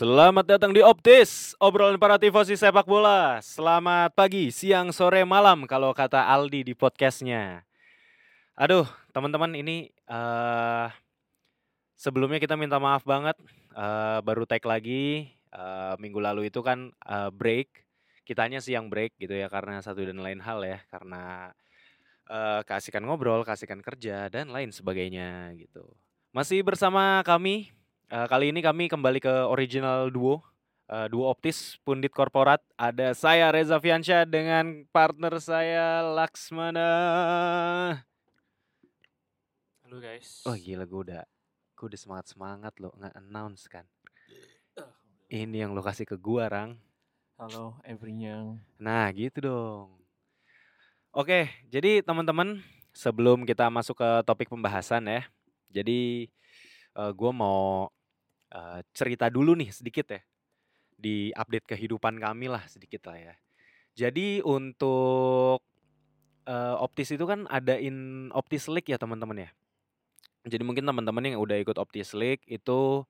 [0.00, 3.36] Selamat datang di Optis, obrolan para tifosi sepak bola.
[3.44, 7.68] Selamat pagi, siang, sore, malam kalau kata Aldi di podcastnya.
[8.56, 10.88] Aduh, teman-teman ini uh,
[12.00, 13.36] sebelumnya kita minta maaf banget,
[13.76, 15.36] uh, baru tag lagi.
[15.52, 17.68] Uh, minggu lalu itu kan uh, break,
[18.24, 21.52] kitanya sih yang break gitu ya karena satu dan lain hal ya, karena
[22.32, 25.84] uh, keasikan ngobrol, keasikan kerja dan lain sebagainya gitu.
[26.32, 27.68] Masih bersama kami
[28.10, 30.42] Uh, kali ini kami kembali ke original duo,
[30.90, 32.58] uh, duo optis Pundit Korporat.
[32.74, 36.90] Ada saya Reza Fiansyah dengan partner saya Laksmana.
[39.86, 40.42] Halo guys.
[40.42, 41.22] Oh gila gue udah,
[41.78, 43.86] gue udah semangat semangat loh nggak announce kan.
[45.30, 46.82] Ini yang lo kasih ke gua Rang.
[47.38, 48.58] Halo everyone.
[48.74, 50.02] Nah gitu dong.
[51.14, 52.58] Oke, jadi teman-teman
[52.90, 55.22] sebelum kita masuk ke topik pembahasan ya,
[55.70, 56.26] jadi
[56.98, 57.86] uh, gue mau
[58.54, 60.20] uh, cerita dulu nih sedikit ya
[61.00, 63.34] di update kehidupan kami lah sedikit lah ya.
[63.96, 65.64] Jadi untuk
[66.46, 69.50] uh, Optis itu kan adain Optis League ya teman-teman ya.
[70.46, 73.04] Jadi mungkin teman-teman yang udah ikut Optis League itu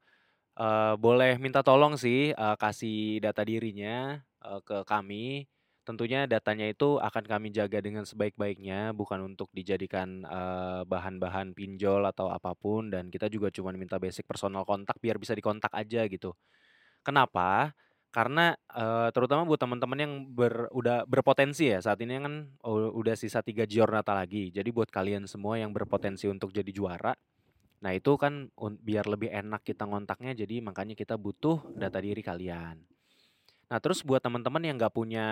[0.58, 5.46] uh, boleh minta tolong sih uh, kasih data dirinya uh, ke kami
[5.90, 12.30] tentunya datanya itu akan kami jaga dengan sebaik-baiknya, bukan untuk dijadikan bahan bahan-bahan pinjol atau
[12.30, 16.32] apa pun dan kita juga cuma minta basic personal kontak biar bisa dikontak aja gitu.
[17.02, 17.74] Kenapa?
[18.10, 22.34] Karena, uh, terutama buat teman-teman yang ber udah berpotensi ya, saat ini kan
[22.66, 24.50] udah sisa 3 giornata lagi.
[24.50, 27.14] Jadi buat kalian semua yang berpotensi untuk jadi juara,
[27.78, 32.82] nah itu kan biar lebih enak kita ngontaknya, jadi makanya kita butuh data diri kalian.
[33.70, 35.26] Nah, terus buat teman-teman yang nggak punya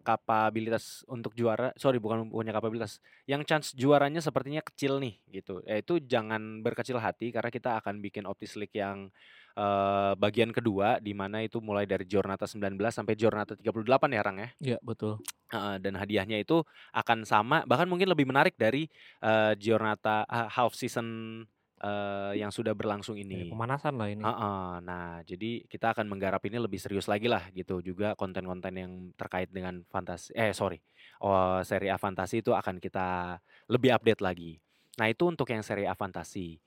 [0.00, 5.60] kapabilitas untuk juara, sorry bukan punya kapabilitas, yang chance juaranya sepertinya kecil nih gitu.
[5.68, 9.12] Ya itu jangan berkecil hati karena kita akan bikin Optis League yang
[9.60, 14.38] uh, bagian kedua di mana itu mulai dari Jornata 19 sampai Jornata 38 ya Rang
[14.40, 14.48] ya.
[14.56, 15.20] Iya, betul.
[15.52, 16.64] Uh, dan hadiahnya itu
[16.96, 18.88] akan sama bahkan mungkin lebih menarik dari
[19.20, 21.44] uh, Jornata uh, half season
[21.82, 23.50] uh, yang sudah berlangsung ini.
[23.50, 24.22] pemanasan lah ini.
[24.22, 24.66] Uh -uh.
[24.80, 27.82] Nah, jadi kita akan menggarap ini lebih serius lagi lah gitu.
[27.82, 30.80] Juga konten-konten yang terkait dengan fantasi eh sorry,
[31.20, 33.38] oh, seri A fantasi itu akan kita
[33.68, 34.62] lebih update lagi.
[34.96, 36.62] Nah, itu untuk yang seri A fantasi.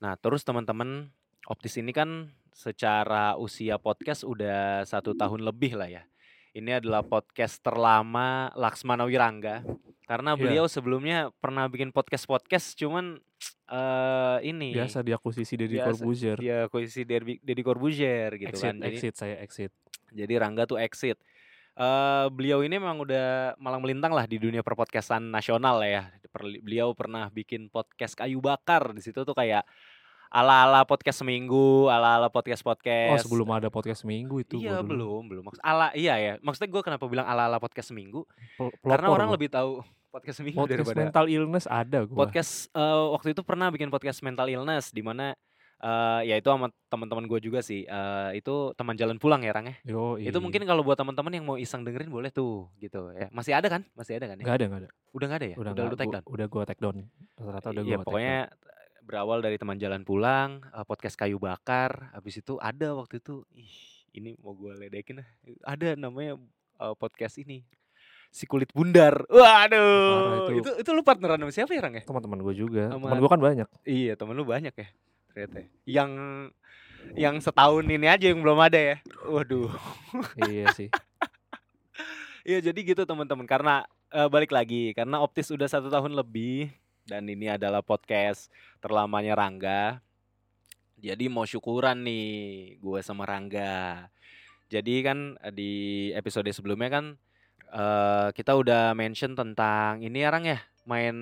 [0.00, 1.12] Nah, terus teman-teman
[1.44, 6.02] Optis ini kan secara usia podcast udah satu tahun lebih lah ya.
[6.56, 9.60] Ini adalah podcast terlama Laksmana Wirangga
[10.04, 10.40] karena iya.
[10.40, 13.16] beliau sebelumnya pernah bikin podcast-podcast cuman
[13.72, 16.36] uh, ini biasa diakuisisi dari Corbuzier.
[16.36, 18.76] Dia akuisisi dari dari Corbuzier gitu exit, kan.
[18.84, 19.72] Jadi, exit saya exit.
[20.12, 21.16] Jadi Rangga tuh exit.
[21.74, 26.12] Uh, beliau ini memang udah malang melintang lah di dunia perpodcastan nasional ya.
[26.62, 29.66] Beliau pernah bikin podcast kayu bakar di situ tuh kayak
[30.34, 33.14] ala-ala podcast seminggu, ala-ala podcast-podcast.
[33.14, 34.58] Oh, sebelum ada podcast seminggu itu.
[34.58, 35.46] Iya, belum, belum.
[35.46, 36.32] Maksud ala iya ya.
[36.42, 38.26] Maksudnya gue kenapa bilang ala-ala podcast seminggu?
[38.82, 42.18] Karena orang lebih tahu podcast seminggu podcast daripada mental illness ada gue.
[42.18, 45.38] Podcast uh, waktu itu pernah bikin podcast mental illness di mana
[45.78, 47.86] uh, ya itu sama teman-teman gue juga sih.
[47.86, 49.78] Uh, itu teman jalan pulang ya Rang ya.
[49.86, 53.30] Yo, Itu mungkin kalau buat teman-teman yang mau iseng dengerin boleh tuh gitu ya.
[53.30, 53.86] Masih ada kan?
[53.94, 54.44] Masih ada kan ya?
[54.50, 54.88] Gak ada, gak ada.
[55.14, 55.56] Udah gak ada ya?
[55.62, 56.24] Udah, udah lu take down.
[56.26, 56.96] Udah gue take down.
[57.38, 57.90] Rata-rata udah gue.
[57.94, 58.38] Iya, pokoknya
[59.04, 63.76] berawal dari teman jalan pulang, uh, podcast kayu bakar, habis itu ada waktu itu, ih
[64.16, 65.28] ini mau gue ledekin lah,
[65.68, 66.40] ada namanya
[66.80, 67.62] uh, podcast ini
[68.34, 69.22] si kulit bundar.
[69.30, 70.50] Waduh.
[70.50, 70.66] itu.
[70.66, 72.02] itu itu lu partneran sama siapa ya Rang ya?
[72.02, 72.90] Teman-teman gue juga.
[72.90, 73.68] Teman gue kan banyak.
[73.86, 74.88] Iya, teman lu banyak ya.
[75.30, 75.56] Ternyata.
[75.62, 75.68] Ya.
[75.86, 76.10] Yang
[77.14, 78.96] yang setahun ini aja yang belum ada ya.
[79.30, 79.70] Waduh.
[80.50, 80.90] iya sih.
[82.44, 87.28] Iya jadi gitu teman-teman karena uh, balik lagi karena Optis udah satu tahun lebih dan
[87.28, 88.48] ini adalah podcast
[88.80, 90.00] terlamanya Rangga.
[90.98, 92.28] Jadi mau syukuran nih
[92.80, 94.08] gue sama Rangga.
[94.72, 95.72] Jadi kan eh, di
[96.16, 97.06] episode sebelumnya kan
[97.70, 100.58] uh, kita udah mention tentang ini ya Rang ya,
[100.88, 101.16] main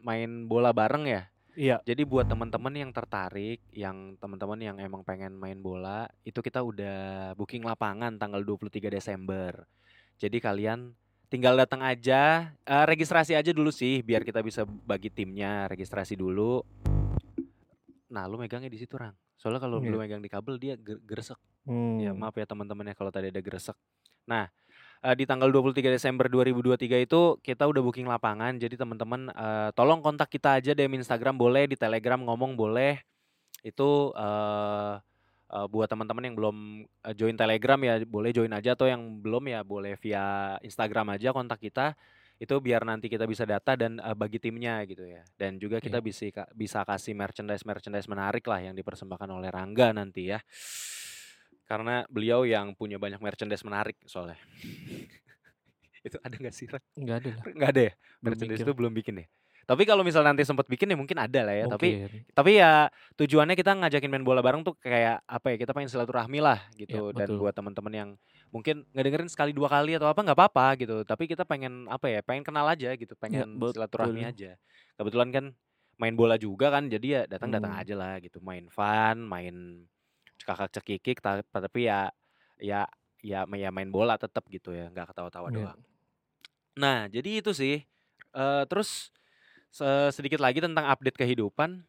[0.00, 1.22] main bola bareng ya.
[1.54, 1.78] Iya.
[1.86, 7.30] Jadi buat teman-teman yang tertarik, yang teman-teman yang emang pengen main bola, itu kita udah
[7.38, 9.62] booking lapangan tanggal 23 Desember.
[10.18, 10.98] Jadi kalian
[11.34, 12.54] tinggal datang aja.
[12.62, 15.66] Uh, registrasi aja dulu sih biar kita bisa bagi timnya.
[15.66, 16.62] Registrasi dulu.
[18.14, 19.18] Nah lu megangnya di situ rang.
[19.34, 19.90] Soalnya kalau yeah.
[19.90, 21.34] lu megang di kabel dia gresek.
[21.64, 21.96] Hmm.
[21.96, 23.74] ya maaf ya teman-teman ya kalau tadi ada gresek.
[24.30, 24.46] Nah
[25.02, 28.54] uh, di tanggal 23 Desember 2023 itu kita udah booking lapangan.
[28.54, 31.34] Jadi teman-teman uh, tolong kontak kita aja DM Instagram.
[31.34, 33.02] Boleh di Telegram ngomong boleh.
[33.66, 35.02] Itu uh,
[35.50, 36.56] uh, buat teman-teman yang belum
[37.04, 41.34] uh, join Telegram ya boleh join aja atau yang belum ya boleh via Instagram aja
[41.34, 41.92] kontak kita
[42.34, 46.02] itu biar nanti kita bisa data dan uh, bagi timnya gitu ya dan juga kita
[46.02, 46.06] yeah.
[46.06, 50.40] bisa bisa kasih merchandise merchandise menarik lah yang dipersembahkan oleh Rangga nanti ya
[51.64, 54.36] Karena beliau yang punya banyak merchandise menarik soalnya.
[56.06, 56.68] itu ada nggak sih?
[56.92, 57.44] Nggak ada lah.
[57.56, 57.92] Nggak ada ya?
[58.20, 59.26] Merchandise itu belum bikin ya?
[59.64, 61.64] Tapi kalau misal nanti sempat bikin ya mungkin ada lah ya.
[61.66, 62.20] Tapi Mungkin.
[62.30, 65.56] tapi ya tujuannya kita ngajakin main bola bareng tuh kayak apa ya?
[65.56, 67.10] Kita pengen silaturahmi lah gitu.
[67.10, 68.10] Ya, Dan buat teman-teman yang
[68.48, 71.00] mungkin ngedengerin sekali dua kali atau apa nggak apa-apa gitu.
[71.02, 72.20] Tapi kita pengen apa ya?
[72.20, 73.16] Pengen kenal aja gitu.
[73.16, 74.30] Pengen silaturahmi betul.
[74.30, 74.50] aja.
[74.94, 75.44] Kebetulan kan
[75.96, 76.86] main bola juga kan.
[76.86, 77.80] Jadi ya datang-datang Hmm.
[77.80, 78.38] aja lah gitu.
[78.38, 79.86] Main fun, main
[80.36, 81.18] cekakak cekikik.
[81.18, 82.12] ta- Tapi ya
[82.60, 82.84] ya
[83.24, 84.86] ya ya main bola tetap gitu ya.
[84.88, 85.56] Nggak ketawa-tawa Iya.
[85.56, 85.80] doang.
[86.74, 87.86] Nah, jadi itu sih.
[88.34, 89.14] Eh, terus
[90.14, 91.82] sedikit lagi tentang update kehidupan.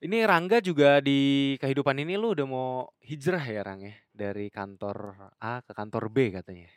[0.00, 5.28] Ini Rangga juga di kehidupan ini lu udah mau hijrah ya Rang ya dari kantor
[5.36, 6.72] A ke kantor B katanya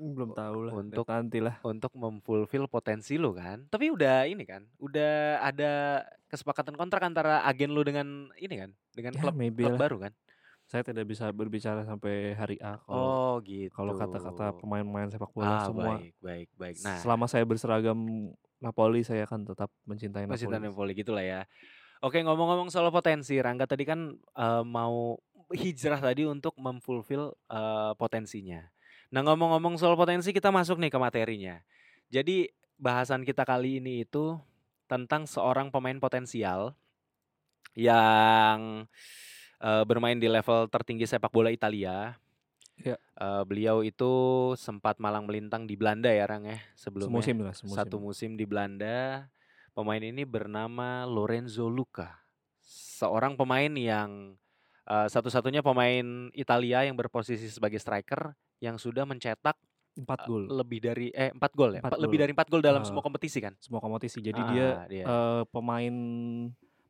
[0.00, 0.72] Belum tahu lah.
[0.80, 1.60] Untuk- nanti lah.
[1.68, 3.68] untuk memfulfill potensi lu kan.
[3.68, 6.00] Tapi udah ini kan, udah ada
[6.32, 9.78] kesepakatan kontrak antara agen lu dengan ini kan, dengan Ya, klub klub lah.
[9.78, 10.12] baru kan.
[10.72, 13.68] Saya tidak bisa berbicara sampai hari A kalau Oh gitu.
[13.76, 16.00] kalau kata-kata pemain-pemain sepak bola ah, semua.
[16.00, 16.76] baik baik baik.
[16.80, 18.00] Nah, Selama saya berseragam
[18.56, 20.48] Napoli, saya akan tetap mencintai Napoli.
[20.48, 21.40] Napoli gitu lah ya.
[22.00, 25.20] Oke ngomong-ngomong soal potensi, Rangga tadi kan eh, mau
[25.52, 28.64] hijrah tadi untuk memfulfill eh, potensinya.
[29.12, 31.60] Nah ngomong-ngomong soal potensi kita masuk nih ke materinya.
[32.08, 32.48] Jadi
[32.80, 34.40] bahasan kita kali ini itu
[34.88, 36.72] tentang seorang pemain potensial
[37.76, 38.88] yang
[39.62, 42.18] eh, bermain di level tertinggi sepak bola Italia.
[42.76, 42.96] Ya.
[42.98, 44.12] Eh, beliau itu
[44.56, 47.78] sempat malang melintang di Belanda ya Rang ya sebelumnya Semusim lah, semusim.
[47.78, 49.28] satu musim di Belanda.
[49.72, 52.18] Pemain ini bernama Lorenzo Luca.
[52.60, 54.34] Seorang pemain yang
[54.82, 59.54] eh, satu-satunya pemain Italia yang berposisi sebagai striker yang sudah mencetak
[59.92, 62.86] Empat gol lebih dari eh empat gol ya, Empat lebih dari empat gol dalam Ah.
[62.88, 63.52] semua kompetisi kan.
[63.60, 64.18] semua kompetisi.
[64.18, 65.04] Jadi Ah, dia dia.
[65.04, 65.94] eh, pemain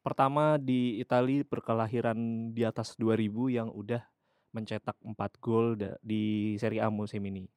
[0.02, 2.19] pertama di Italia berkelahiran
[2.50, 4.02] di atas 2000 yang udah
[4.50, 6.22] mencetak 4 gol di
[6.58, 7.49] Serie A musim ini.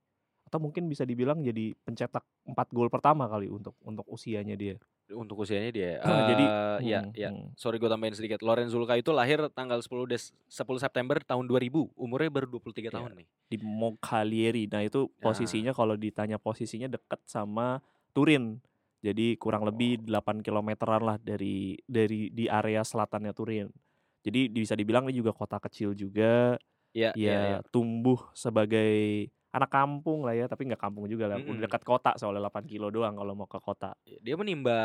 [0.45, 4.77] Atau mungkin bisa dibilang jadi pencetak 4 gol pertama kali untuk untuk usianya dia.
[5.05, 5.91] untuk usianya dia.
[6.01, 7.29] Ah, jadi, eh, ya Hmm, ya.
[7.29, 7.53] hmm.
[7.53, 8.41] Sorry gue tambahin sedikit.
[8.41, 11.93] Lorenzo Luca itu lahir tanggal 10 Des 10 September tahun 2000.
[11.93, 12.97] Umurnya baru 23 Ya.
[12.97, 13.27] tahun nih.
[13.45, 14.65] di Moncalieri.
[14.65, 15.29] Nah, itu Ah.
[15.29, 17.85] posisinya kalau ditanya posisinya dekat sama
[18.17, 18.57] Turin.
[19.03, 20.05] Jadi kurang lebih Oh.
[20.05, 23.67] 8 kilometeran lah dari dari di area selatannya Turin.
[24.25, 26.57] Jadi bisa dibilang ini juga kota kecil juga.
[26.93, 27.61] Ya, Ya, ya, ya.
[27.73, 31.37] tumbuh sebagai anak kampung lah ya, tapi nggak kampung juga lah.
[31.37, 31.55] Mm-mm.
[31.55, 33.95] Udah dekat kota soalnya 8 kilo doang kalau mau ke kota.
[34.19, 34.75] Dia menimba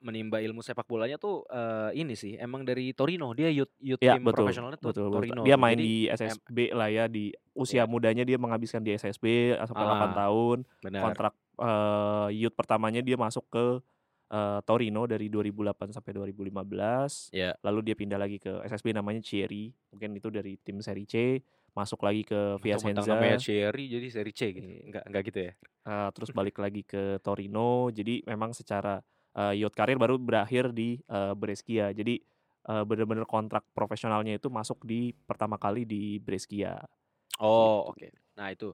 [0.00, 3.30] menimba ilmu sepak bolanya tuh eh, ini sih emang dari Torino.
[3.30, 4.48] Dia youth youth Ya, team betul.
[4.48, 5.16] profesionalnya tuh Betul, betul.
[5.20, 5.42] Torino.
[5.42, 5.60] Dia tuh.
[5.60, 7.84] main Jadi, di SSB lah ya di usia Iya.
[7.84, 9.24] mudanya dia menghabiskan di SSB
[9.60, 10.58] sampai Ah, 8 tahun.
[10.80, 11.00] benar.
[11.02, 13.64] kontrak eh, youth pertamanya dia masuk ke
[14.28, 17.28] eh, Torino dari 2008 sampai 2015.
[17.30, 17.52] Ya.
[17.60, 19.68] Lalu dia pindah lagi ke SSB namanya Chieri.
[19.90, 22.58] Mungkin itu dari tim Serie C, masuk lagi ke
[23.06, 24.66] namanya Cherry jadi seri C gitu.
[24.66, 24.82] Iya.
[24.86, 25.52] Enggak enggak gitu ya.
[25.86, 27.88] eh, terus balik lagi ke Torino.
[27.90, 29.00] Jadi memang secara
[29.34, 31.90] eh, youth karir baru berakhir di eh, Brescia.
[31.90, 32.20] Jadi
[32.66, 36.78] eh, benar-benar kontrak profesionalnya itu masuk di pertama kali di Brescia.
[37.38, 37.90] Oh, Gitu.
[37.94, 38.06] oke.
[38.36, 38.68] Nah, itu.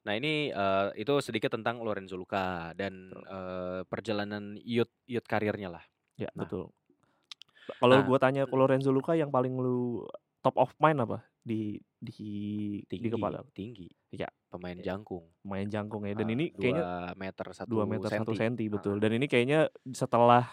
[0.00, 3.22] Nah, ini eh, itu sedikit tentang Lorenzo Luca dan Betul.
[3.28, 5.84] eh, perjalanan youth youth karirnya lah.
[6.16, 6.48] Ya, Nah.
[6.48, 6.72] betul.
[7.70, 8.04] Kalau Nah.
[8.04, 10.04] gua tanya ke Lorenzo Luca yang paling lu
[10.40, 12.20] top of mind apa di di
[12.84, 13.40] Tinggi, di kepala?
[13.52, 13.88] tinggi.
[14.10, 14.28] Ya.
[14.48, 14.92] Pemain Ya.
[14.92, 15.24] jangkung.
[15.42, 16.12] Main jangkung ya.
[16.12, 18.96] Dan Eh, ini kayaknya 2 meter 1 2 meter 1 senti betul.
[18.96, 19.00] Ah.
[19.00, 20.48] Dan ini kayaknya setelah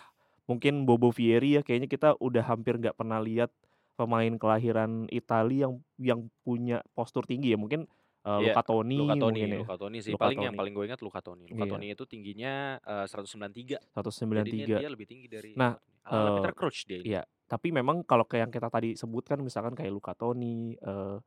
[0.46, 3.52] mungkin Bobo Vieri ya kayaknya kita udah hampir nggak pernah lihat
[3.96, 7.58] pemain kelahiran Italia yang yang punya postur tinggi ya.
[7.58, 7.88] Mungkin
[8.24, 9.58] eh, Iya, Luca Toni Luca Toni, ya.
[9.58, 10.12] Luca Toni sih.
[10.12, 10.60] Luca paling yang Toni.
[10.60, 11.46] paling gue ingat Luca Toni.
[11.48, 11.72] Luca Iya.
[11.74, 13.80] Toni itu tingginya eh, 193.
[13.80, 14.88] Jadi dia, 193.
[14.90, 15.74] lebih tinggi dari Nah,
[16.06, 17.08] eh, Peter Crouch dia ini.
[17.10, 21.18] Iya, tapi memang kalau kayak yang kita tadi sebutkan misalkan kayak Luca Toni, eh,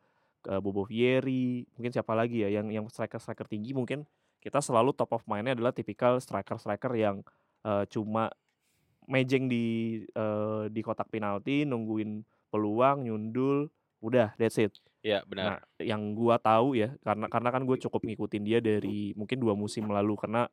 [0.48, 4.04] eh, Bobo Vieri, mungkin siapa lagi ya yang yang striker-striker tinggi mungkin
[4.40, 7.24] kita selalu top of mind-nya adalah tipikal striker-striker yang
[7.64, 8.28] eh, cuma
[9.08, 12.22] mejeng di eh, di kotak penalti, nungguin
[12.52, 13.72] peluang, nyundul,
[14.04, 14.76] udah that's it.
[15.00, 15.80] Iya, Nah, benar.
[15.80, 19.88] yang gua tahu ya karena karena kan gue cukup ngikutin dia dari mungkin dua musim
[19.88, 20.44] lalu karena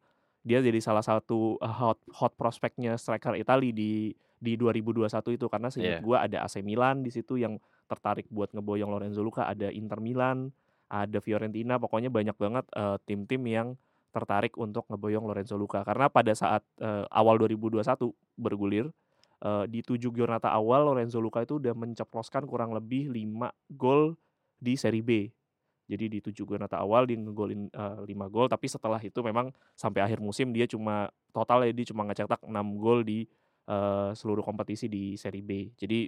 [0.47, 5.67] dia jadi salah satu uh, hot hot prospeknya striker Italia di di 2021 itu karena
[5.73, 6.05] seingat Iya.
[6.05, 10.51] gua ada AC Milan di situ yang tertarik buat ngeboyong Lorenzo Luca, ada Inter Milan,
[10.87, 13.67] ada Fiorentina, pokoknya banyak banget eh, tim-tim yang
[14.11, 17.81] tertarik untuk ngeboyong Lorenzo Luca karena pada saat eh, awal 2021
[18.37, 18.89] bergulir
[19.41, 24.17] eh, di tujuh giornata awal Lorenzo Luca itu udah menceploskan kurang lebih 5 gol
[24.57, 25.11] di Serie B.
[25.87, 30.03] Jadi di tujuh giornata awal dia ngegolin eh, 5 gol tapi setelah itu memang sampai
[30.03, 33.23] akhir musim dia cuma total ya dia cuma ngecetak 6 gol di
[33.67, 35.75] eh, seluruh kompetisi di Serie B.
[35.75, 36.07] Jadi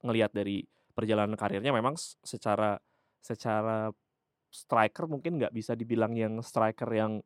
[0.00, 2.78] ngelihat dari perjalanan karirnya memang secara
[3.20, 3.92] secara
[4.50, 7.22] striker mungkin nggak bisa dibilang yang striker yang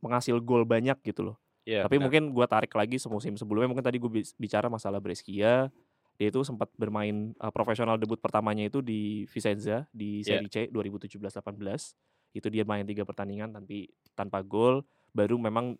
[0.00, 1.36] penghasil gol banyak gitu loh.
[1.68, 2.04] Iya, Tapi benar.
[2.08, 4.10] mungkin gua tarik lagi semusim sebelumnya mungkin tadi gue
[4.40, 5.68] bicara masalah Brescia,
[6.16, 10.40] dia itu sempat bermain uh, profesional debut pertamanya itu di Vicenza di Iya.
[10.40, 11.94] Serie C 2017-18.
[12.32, 15.76] Itu dia main tiga pertandingan tapi tanpa gol, baru memang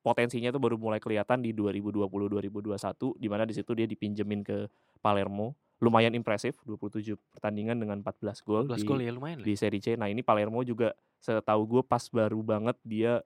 [0.00, 4.66] potensinya itu baru mulai kelihatan di 2020-2021 di mana di situ dia dipinjemin ke
[5.00, 5.56] Palermo.
[5.80, 9.40] Lumayan impresif 27 pertandingan dengan 14 gol 14 di gol ya lumayan.
[9.40, 9.96] di Serie C.
[9.96, 13.24] Nah, ini Palermo juga setahu gue pas baru banget dia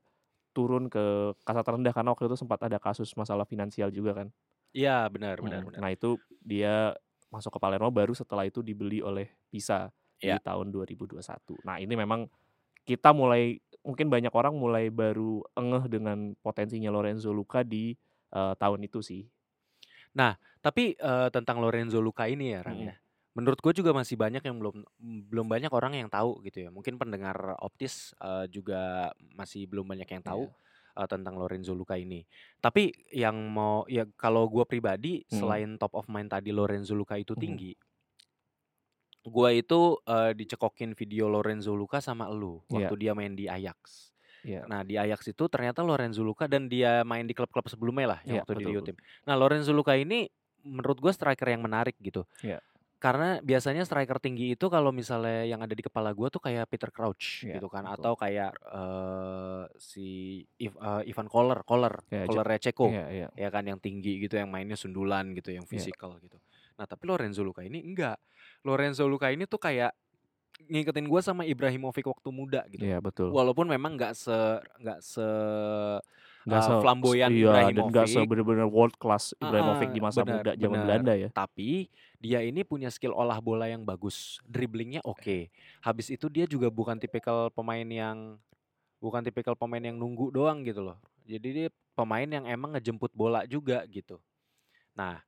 [0.54, 4.28] turun ke kasta terendah karena waktu itu sempat ada kasus masalah finansial juga kan.
[4.70, 5.78] Iya, benar benar Hmm, benar.
[5.82, 6.94] Nah, itu dia
[7.26, 9.90] masuk ke Palermo baru setelah itu dibeli oleh Pisa
[10.22, 10.38] Ya.
[10.38, 11.58] di tahun 2021.
[11.66, 12.30] Nah, ini memang
[12.84, 17.92] kita mulai mungkin banyak orang mulai baru engeh dengan potensinya Lorenzo Luca di
[18.32, 19.24] uh, tahun itu sih.
[20.64, 22.96] Tapi eh, tentang Lorenzo Luca ini ya, Rang ya.
[23.36, 24.80] Menurut gue juga masih banyak yang belum
[25.28, 26.70] belum banyak orang yang tahu gitu ya.
[26.72, 31.04] Mungkin pendengar optis eh, juga masih belum banyak yang tahu Iya.
[31.04, 32.24] eh, tentang Lorenzo Luca ini.
[32.64, 35.36] Tapi yang mau ya kalau gue pribadi Mm.
[35.36, 37.76] selain top of mind tadi Lorenzo Luca itu tinggi,
[39.24, 42.60] gue itu eh, dicekokin video Lorenzo Luca sama Iya.
[42.68, 44.12] waktu dia main di Ajax.
[44.44, 44.68] Iya.
[44.68, 48.36] Nah di Ajax itu ternyata Lorenzo Luca dan dia main di klub-klub sebelumnya lah yang
[48.36, 48.88] Iya, waktu di betul, Rio betul.
[48.92, 48.96] Tim.
[49.24, 50.28] Nah Lorenzo Luca ini
[50.60, 52.28] menurut gue striker yang menarik gitu.
[52.44, 52.60] Iya.
[53.00, 56.88] Karena biasanya striker tinggi itu kalau misalnya yang ada di kepala gue tuh kayak Peter
[56.88, 57.96] Crouch Iya, gitu kan, betul.
[58.00, 60.06] atau kayak eh, si
[60.56, 60.72] eh,
[61.04, 63.28] Ivan Koller, Koller, Iya, Koller Ceko, Iya, iya.
[63.36, 65.72] ya kan yang tinggi gitu, yang mainnya sundulan gitu, yang Iya.
[65.76, 66.40] fisikal gitu.
[66.80, 68.16] Nah tapi Lorenzo Luca ini enggak.
[68.64, 69.92] Lorenzo Luca ini tuh kayak
[70.64, 72.82] ngikutin gue sama Ibrahimovic waktu muda gitu.
[72.82, 73.28] Iya, betul.
[73.30, 74.36] Walaupun memang nggak se
[74.80, 75.26] nggak se
[76.44, 78.28] Nggak uh, se flamboyan iya, dan nggak Ibrahimovic.
[78.28, 80.80] bener-bener world class Ibrahimovic Ah, di masa benar, muda zaman.
[80.84, 81.28] Belanda ya.
[81.32, 81.88] Tapi
[82.20, 85.48] dia ini punya skill olah bola yang bagus, dribblingnya oke.
[85.84, 88.40] Habis itu dia juga bukan tipikal pemain yang
[89.00, 90.96] bukan tipikal pemain yang nunggu doang gitu loh.
[91.24, 94.20] Jadi dia pemain yang emang ngejemput bola juga gitu.
[94.92, 95.20] Nah,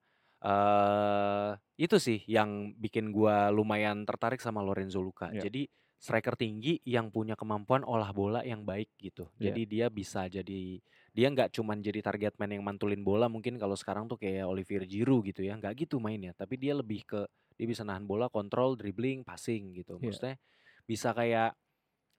[0.47, 5.29] eh itu sih yang bikin gua lumayan tertarik sama Lorenzo Luca.
[5.35, 5.51] Iya.
[5.51, 5.67] Jadi
[5.99, 9.27] striker tinggi yang punya kemampuan olah bola yang baik gitu.
[9.43, 9.51] Iya.
[9.51, 10.79] Jadi dia bisa jadi
[11.17, 14.85] dia nggak cuman jadi target man yang mantulin bola mungkin kalau sekarang tuh kayak Olivier
[14.85, 17.25] Giroud gitu ya nggak gitu mainnya tapi dia lebih ke
[17.57, 20.13] dia bisa nahan bola kontrol dribbling passing gitu Iya.
[20.13, 20.37] maksudnya
[20.85, 21.57] bisa kayak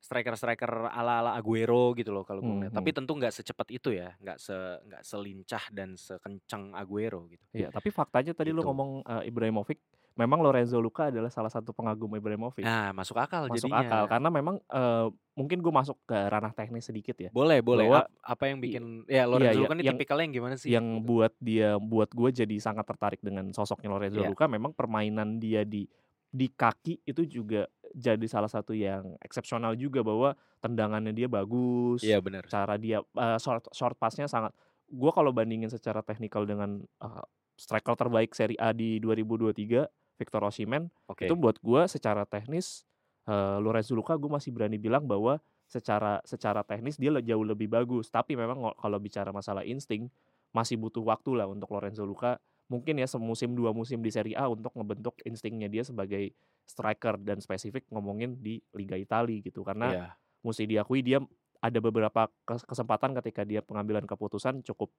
[0.07, 2.97] striker-striker ala-ala Aguero gitu loh kalau gue ngeliat tapi Mhm.
[2.97, 7.89] tentu nggak secepat itu ya nggak se nggak selincah dan sekencang Aguero gitu Iya, tapi
[7.89, 8.67] faktanya tadi lu Gitu.
[8.67, 9.77] ngomong uh, Ibrahimovic,
[10.13, 12.63] memang Lorenzo Luca adalah salah satu pengagum Ibrahimovic.
[12.63, 16.85] nah masuk akal masuk jadinya akal karena memang uh, mungkin gue masuk ke ranah teknis
[16.85, 17.29] sedikit ya.
[17.29, 20.33] boleh boleh Bahwa- Ap- apa yang bikin ya Lorenzo iya, Luca ini yang- tipikalnya yang
[20.33, 21.05] gimana sih yang gitu.
[21.05, 24.31] buat dia buat gue jadi sangat tertarik dengan sosoknya Lorenzo Iya.
[24.31, 25.85] Luca memang permainan dia di
[26.27, 32.21] di kaki itu juga jadi salah satu yang eksepsional juga bahwa tendangannya dia bagus iya
[32.21, 32.45] benar.
[32.45, 34.53] cara dia uh, short short passnya sangat
[34.87, 37.25] gue kalau bandingin secara teknikal dengan uh,
[37.57, 39.89] striker terbaik Serie A di 2023
[40.21, 41.25] Victor Osimhen oke.
[41.25, 42.85] itu buat gue secara teknis
[43.25, 48.07] uh, Lorenzo Luca gue masih berani bilang bahwa secara secara teknis dia jauh lebih bagus.
[48.07, 50.07] Tapi memang kalau bicara masalah insting
[50.55, 54.47] masih butuh waktu lah untuk Lorenzo Luca mungkin ya semusim dua musim di Serie A
[54.47, 60.07] untuk ngebentuk instingnya dia sebagai striker dan spesifik ngomongin di Liga Italia gitu karena Iya.
[60.43, 61.23] mesti diakui dia
[61.57, 64.91] ada beberapa kes- kesempatan ketika dia pengambilan keputusan cukup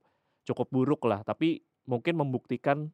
[0.43, 2.89] cukup buruk lah tapi mungkin membuktikan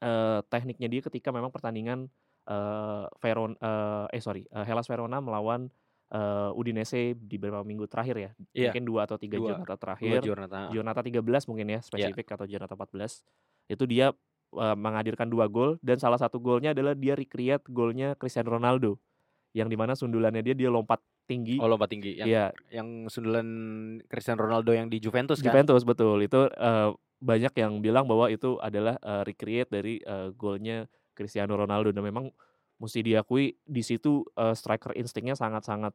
[0.00, 2.08] eh, tekniknya dia ketika memang pertandingan
[2.48, 5.68] eh Veron eh, eh sorry eh, Hellas Verona melawan
[6.08, 8.72] eh, Udinese di beberapa minggu terakhir ya Iya.
[8.72, 9.60] mungkin dua atau tiga Dua.
[9.60, 10.72] Dua terakhir Giornata.
[10.72, 13.22] Giornata 13 mungkin ya spesifik atau Giornata 14
[13.70, 14.10] itu dia
[14.58, 18.98] eh, menghadirkan dua gol dan salah satu golnya adalah dia recreate golnya Cristiano Ronaldo
[19.54, 23.46] yang di mana sundulannya dia dia lompat tinggi Oh lompat tinggi yang Iya, yang sundulan
[24.10, 25.54] Cristiano Ronaldo yang di Juventus kan?
[25.54, 30.90] Juventus betul itu eh, banyak yang bilang bahwa itu adalah eh, recreate dari eh, golnya
[31.14, 32.32] Cristiano Ronaldo dan memang
[32.80, 35.94] mesti diakui di situ eh, striker instingnya sangat-sangat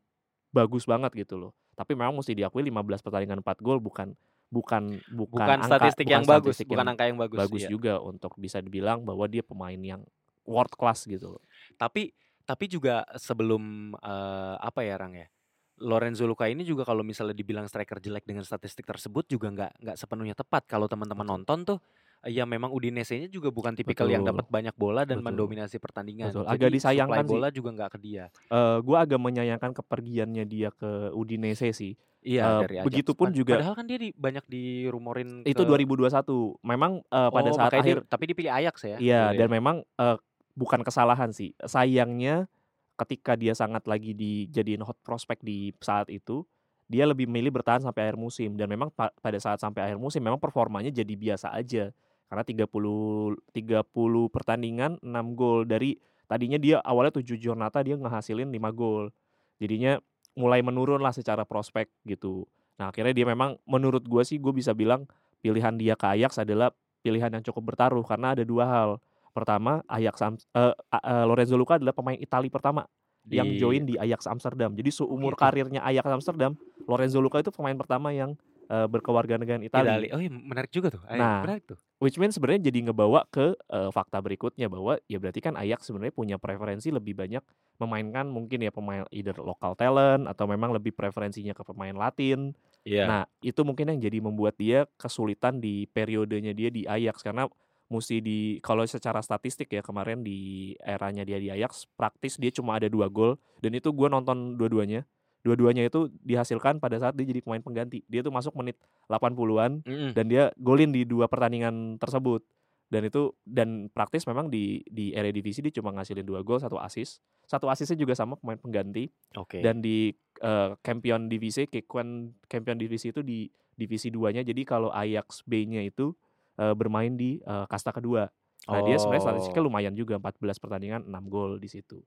[0.55, 1.51] bagus banget gitu loh.
[1.75, 4.15] Tapi memang mesti diakui 15 pertandingan 4 gol bukan
[4.49, 7.39] bukan bukan, Bukan angka- statistik bukan yang bagus, statistik bukan yang angka yang bagus.
[7.41, 7.69] bagus iya.
[7.69, 10.01] juga untuk bisa dibilang bahwa dia pemain yang
[10.45, 11.43] world class gitu loh.
[11.75, 12.13] Tapi
[12.45, 15.27] tapi juga sebelum eh, apa ya Rang ya?
[15.75, 19.97] Lorenzo Luca ini juga kalau misalnya dibilang striker jelek dengan statistik tersebut juga nggak nggak
[19.99, 21.79] sepenuhnya tepat kalau teman-teman nonton tuh
[22.25, 24.33] ya memang Udinese-nya juga bukan tipikal yang Betul.
[24.39, 25.27] dapat banyak bola dan Betul.
[25.35, 26.31] mendominasi pertandingan.
[26.33, 26.43] Betul.
[26.47, 27.33] Jadi Agak disayangkan supply sih.
[27.37, 28.25] bola juga nggak ke dia.
[28.49, 31.93] Eh gue agak menyayangkan kepergiannya dia ke Udinese sih.
[32.25, 32.85] Iya Eh, dari Ajax.
[32.89, 36.57] begitupun Pad- juga- Padahal kan dia di, banyak dirumorin Itu ke- 2021.
[36.59, 38.97] Memang eh, pada Oh, saat makanya dia- akhir tapi dipilih Ajax ya.
[38.97, 39.39] Iya, Dulu ya.
[39.39, 40.17] dan memang eh,
[40.51, 42.49] bukan kesalahan sih, sayangnya
[42.95, 46.47] ketika dia sangat lagi dijadiin hot prospect di saat itu,
[46.85, 50.19] dia lebih milih bertahan sampai akhir musim dan memang pa pada saat sampai akhir musim
[50.19, 51.93] memang performanya jadi biasa aja.
[52.25, 53.85] Karena 30 30
[54.27, 55.93] pertandingan 6 gol dari
[56.25, 59.13] tadinya dia awalnya 7 Giornata dia ngehasilin 5 gol.
[59.57, 60.01] Jadinya
[60.35, 62.45] mulai menurun lah secara prospek gitu.
[62.75, 65.07] Nah akhirnya dia memang menurut gue sih gue bisa bilang
[65.39, 68.89] pilihan dia ke Ajax adalah pilihan yang cukup bertaruh karena ada dua hal.
[69.31, 72.87] Pertama Ajax Am eee, uh, Lorenzo Luka adalah pemain Italia pertama
[73.25, 74.71] yang Di join di Ajax Amsterdam.
[74.77, 75.41] Jadi seumur gitu?
[75.41, 76.53] karirnya Ajax Amsterdam,
[76.85, 78.37] Lorenzo Luka itu pemain pertama yang,
[78.69, 80.01] eee, berkewarganegaraan Italia.
[80.01, 81.79] Itali oh iya menarik juga tuh, ayo Nah, menarik tuh.
[82.01, 86.13] which means sebenarnya jadi ngebawa ke, eee, fakta berikutnya bahwa ya berarti kan Ajax sebenarnya
[86.15, 87.43] punya preferensi lebih banyak
[87.79, 92.55] memainkan mungkin ya pemain either lokal talent atau memang lebih preferensinya ke pemain Latin.
[92.85, 93.05] Iya.
[93.07, 97.45] Nah, itu mungkin yang jadi membuat dia kesulitan di periodenya dia di Ajax karena
[97.85, 102.79] musti di kalau secara statistik ya kemarin di eranya dia di Ajax praktis dia cuma
[102.81, 105.05] ada 2 gol dan itu gue nonton dua-duanya.
[105.45, 108.01] Dua-duanya itu dihasilkan pada saat dia jadi pemain pengganti.
[108.09, 110.17] Dia tuh masuk menit 80-an Mhm.
[110.17, 112.41] dan dia golin di 2 pertandingan tersebut.
[112.89, 117.21] Dan itu dan praktis memang di di Eredivisie dia cuma ngasilin 2 gol, 1 assist.
[117.45, 119.09] 1 assist-nya juga sama pemain pengganti.
[119.35, 119.61] Oke.
[119.61, 120.09] Dan di,
[120.41, 124.41] eee, Champions Divise Kekuan Champions Divise itu di divisi 2-nya.
[124.45, 126.13] Jadi kalau Ajax B-nya itu,
[126.57, 128.29] eee, bermain di, eee, kasta kedua.
[128.69, 129.65] Nah, dia sebenarnya statistiknya Oh.
[129.65, 132.01] lumayan juga 14 pertandingan 6 gol di situ.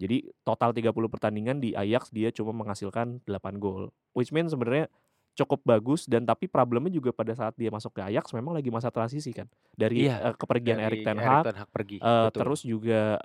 [0.00, 3.94] Jadi total 30 pertandingan di Ajax dia cuma menghasilkan 8 gol.
[4.16, 4.90] Which means sebenarnya
[5.34, 8.90] cukup bagus dan tapi problemnya juga pada saat dia masuk ke Ajax memang lagi masa
[8.90, 9.46] transisi kan.
[9.74, 12.46] Dari, Iya, eee, kepergian dari Erik ten Erik Hag, ten Hag pergi, betul.
[12.46, 13.18] terus juga,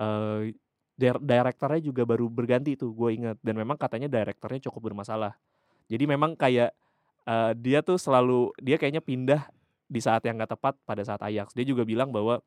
[1.00, 5.40] dir direkturnya juga baru berganti tuh gue inget dan memang katanya direkturnya cukup bermasalah.
[5.92, 6.74] Jadi memang kayak,
[7.28, 9.50] eee, dia tuh selalu dia kayaknya pindah
[9.90, 11.54] di saat yang nggak tepat pada saat Ajax.
[11.58, 12.42] Dia juga bilang bahwa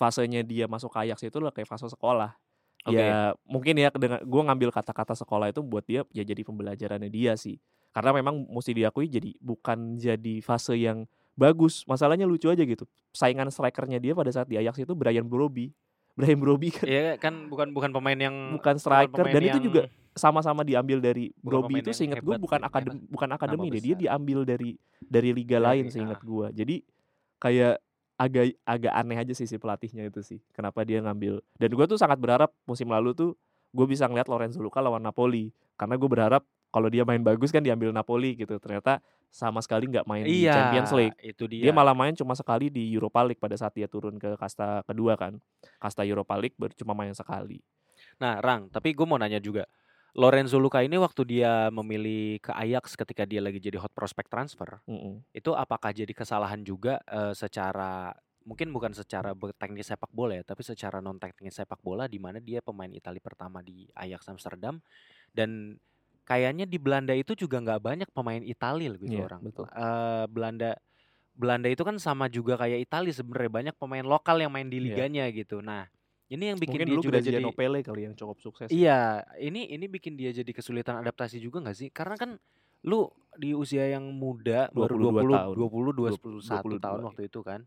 [0.00, 2.41] fasenya dia masuk ke Ajax itu adalah kayak fase sekolah.
[2.82, 2.98] Oke.
[2.98, 7.38] Ya mungkin ya dengan gue ngambil kata-kata sekolah itu buat dia ya jadi pembelajarannya dia
[7.38, 7.62] sih.
[7.94, 11.06] Karena memang musti diakui jadi bukan jadi fase yang
[11.38, 11.86] bagus.
[11.86, 12.88] Masalahnya lucu aja gitu.
[13.14, 15.70] Saingan strikernya dia pada saat di Ajax itu Bryan Brobbey.
[16.18, 19.58] Bryan Brobbey kan Iya kan bukan bukan pemain yang bukan bukan striker pemain dan itu
[19.64, 23.80] juga sama-sama diambil dari pemain itu yang seinget gue bukan akadem bukan akademi deh.
[23.80, 26.24] Dia diambil dari dari liga lain Dari seinget ah.
[26.26, 26.46] gue.
[26.52, 26.76] Jadi
[27.40, 27.76] kayak
[28.22, 30.38] agak agak aneh aja sih si pelatihnya itu sih.
[30.54, 33.30] Kenapa dia ngambil dan gue tuh sangat berharap musim lalu tuh
[33.74, 35.50] gue bisa ngeliat Lorenzo Luka lawan Napoli.
[35.74, 38.54] Karena gue berharap kalau dia main bagus kan diambil Napoli gitu.
[38.62, 41.18] Ternyata sama sekali nggak main di Iya, Champions League.
[41.24, 41.74] itu Dia dia.
[41.74, 45.40] malah main cuma sekali di Europa League pada saat dia turun ke kasta kedua kan.
[45.82, 47.58] Kasta Europa League baru cuma main sekali.
[48.20, 49.66] Nah, Rang, tapi gue mau nanya juga.
[50.12, 54.84] Lorenzo Luka ini waktu dia memilih ke Ajax ketika dia lagi jadi hot prospect transfer,
[54.84, 55.24] Mhm.
[55.32, 58.12] itu apakah jadi kesalahan juga eh, secara
[58.44, 62.42] mungkin bukan secara teknis sepak bola ya, tapi secara non teknis sepak bola di mana
[62.42, 64.82] dia pemain Italia pertama di Ajax Amsterdam
[65.32, 65.78] dan
[66.28, 69.40] kayaknya di Belanda itu juga nggak banyak pemain Italia gitu Iya, orang.
[69.40, 69.64] betul.
[69.70, 70.70] Eh, Belanda
[71.32, 75.08] Belanda itu kan sama juga kayak Italia sebenarnya banyak pemain lokal yang main di Iya.
[75.08, 75.64] liganya gitu.
[75.64, 75.88] Nah,
[76.32, 78.72] ini yang bikin Mungkin dia dulu juga jadi Pele kali yang cukup sukses.
[78.72, 81.88] Iya, ini ini bikin dia jadi kesulitan adaptasi juga nggak sih?
[81.92, 82.40] Karena kan
[82.88, 85.54] lu di usia yang muda baru 22 20 tahun.
[85.54, 87.60] 20 Dua- 21 tahun 22, waktu itu kan.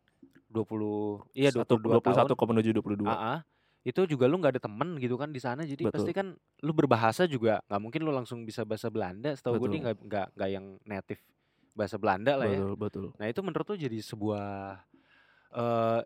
[0.49, 2.25] 20 iya Satu- 22 tahun.
[2.25, 3.05] 21 ke menuju 22.
[3.05, 3.39] Ah, ah.
[3.85, 6.17] itu juga lu nggak ada temen gitu kan di sana jadi pasti Betul.
[6.17, 6.27] kan
[6.65, 9.77] lu berbahasa juga nggak mungkin lu langsung bisa bahasa Belanda setahu gue nih Betul.
[9.85, 11.21] nggak nggak nggak yang native
[11.77, 13.05] bahasa Belanda lah ya Betul, betul.
[13.21, 14.47] nah itu menurut lu jadi sebuah
[15.53, 16.01] eh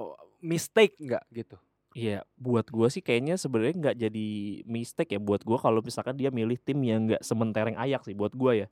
[0.00, 1.56] oh, mistake nggak gitu?
[1.96, 4.28] Iya, buat gua sih kayaknya sebenarnya nggak jadi
[4.68, 8.30] mistake ya buat gua kalau misalkan dia milih tim yang nggak sementereng Ajax sih buat
[8.36, 8.66] gua ya.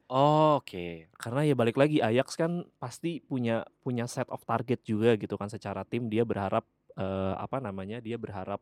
[0.60, 1.10] oke.
[1.16, 5.48] Karena ya balik lagi Ajax kan pasti punya punya set of target juga gitu kan.
[5.48, 8.60] Secara tim dia berharap eh, apa namanya dia berharap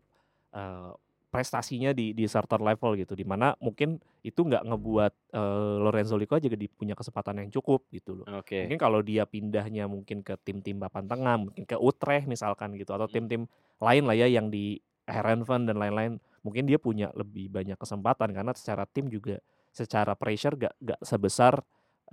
[0.54, 0.92] eh,
[1.34, 6.38] prestasinya di di certain level gitu di mana mungkin itu nggak ngebuat eh, Lorenzo Lico
[6.38, 8.26] juga di punya kesempatan yang cukup gitu loh.
[8.30, 12.94] oke Mungkin kalau dia pindahnya mungkin ke tim-tim papan tengah, mungkin ke Utrecht misalkan gitu
[12.94, 13.14] atau Hmm.
[13.18, 13.42] tim-tim
[13.82, 14.78] lain lah ya yang di
[15.10, 19.42] Herenveen dan lain-lain, mungkin dia punya lebih banyak kesempatan karena secara tim juga
[19.74, 21.58] secara pressure gak, gak sebesar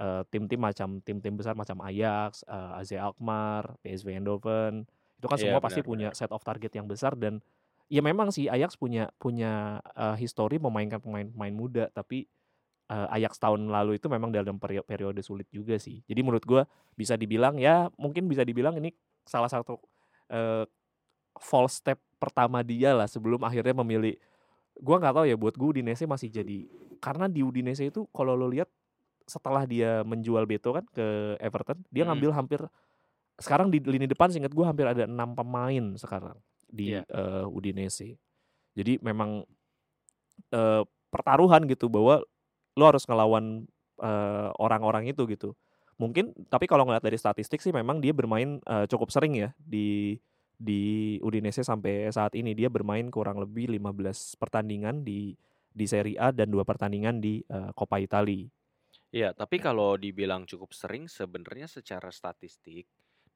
[0.02, 4.90] eh, tim-tim macam tim-tim besar macam Ajax, eh, AZ Alkmaar, PSV Eindhoven.
[5.22, 7.38] Itu kan Iya, semua pasti benar, punya set of target yang besar dan
[7.92, 12.24] ya memang sih Ajax punya punya eh, histori memainkan pemain-pemain muda tapi
[12.88, 16.00] eh, Ajax tahun lalu itu memang dalam perio- periode sulit juga sih.
[16.08, 16.64] Jadi menurut gua
[16.96, 18.96] bisa dibilang ya mungkin bisa dibilang ini
[19.28, 19.76] salah satu
[20.32, 20.64] eh,
[21.36, 24.16] false step pertama dia lah sebelum akhirnya memilih.
[24.80, 26.64] Gua nggak tahu ya buat gue Udinese masih jadi
[27.04, 28.72] karena di Udinese itu kalau lo lihat
[29.28, 32.14] setelah dia menjual Beto kan ke Everton, dia Mm-mm.
[32.14, 32.60] ngambil hampir
[33.42, 36.38] sekarang di lini depan seingat gue hampir ada enam pemain sekarang.
[36.72, 37.06] Di Iya.
[37.06, 38.18] eee, Udinese.
[38.78, 39.46] Jadi memang,
[40.54, 42.24] eee, pertaruhan gitu bahwa
[42.80, 43.68] lo harus ngelawan,
[44.02, 45.56] eee, orang-orang itu gitu.
[46.02, 50.18] Mungkin tapi kalau ngelihat dari statistik sih memang dia bermain, eee, cukup sering ya di
[50.62, 52.54] di Udinese sampai saat ini.
[52.58, 55.36] Dia bermain kurang lebih 15 pertandingan di
[55.72, 58.48] di Serie A dan 2 pertandingan di, eee, Coppa Italia.
[59.12, 62.88] Iya, tapi kalau dibilang cukup sering sebenarnya secara statistik,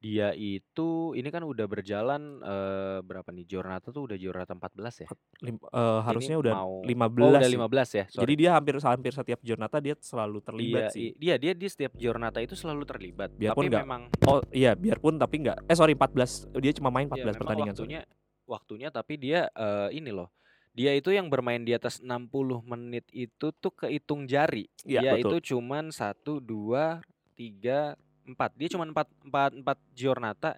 [0.05, 5.09] dia itu ini kan udah berjalan, eee, berapa nih, Giornata tuh udah Giornata 14 ya?
[5.41, 7.57] Lim Ini harusnya udah mau oh 15 udah sih.
[7.57, 8.33] 15 ya, Jadi sorry.
[8.37, 11.09] dia hampir hampir setiap Giornata dia selalu Iya, terlibat i sih.
[11.17, 15.13] dia dia di setiap Giornata itu selalu terlibat, Biarpun tapi nggak memang oh iya, biarpun
[15.17, 17.89] tapi nggak eh sorry 14, dia cuma main Iya, 14 memang pertandingan, sorry.
[17.89, 18.01] waktunya
[18.45, 20.29] waktunya tapi dia, eee, ini loh,
[20.77, 24.69] dia itu yang bermain di atas 60 menit itu tuh kehitung jari.
[24.85, 25.41] Iya, Dia betul.
[25.41, 27.01] itu cuman 1, 2,
[27.33, 28.51] 3, 4.
[28.59, 30.57] Dia cuman 4 4 4 Giornata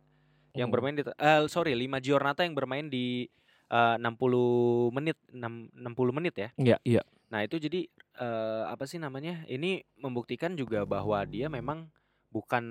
[0.57, 0.73] yang Mhm.
[0.73, 3.27] bermain di eee, sorry 5 Giornata yang bermain di,
[3.71, 6.49] eee, 60 menit, enam 60 menit ya.
[6.57, 7.01] Iya iya.
[7.31, 7.87] Nah itu jadi,
[8.19, 11.91] eee, apa sih namanya, ini membuktikan juga bahwa dia memang
[12.31, 12.65] bukan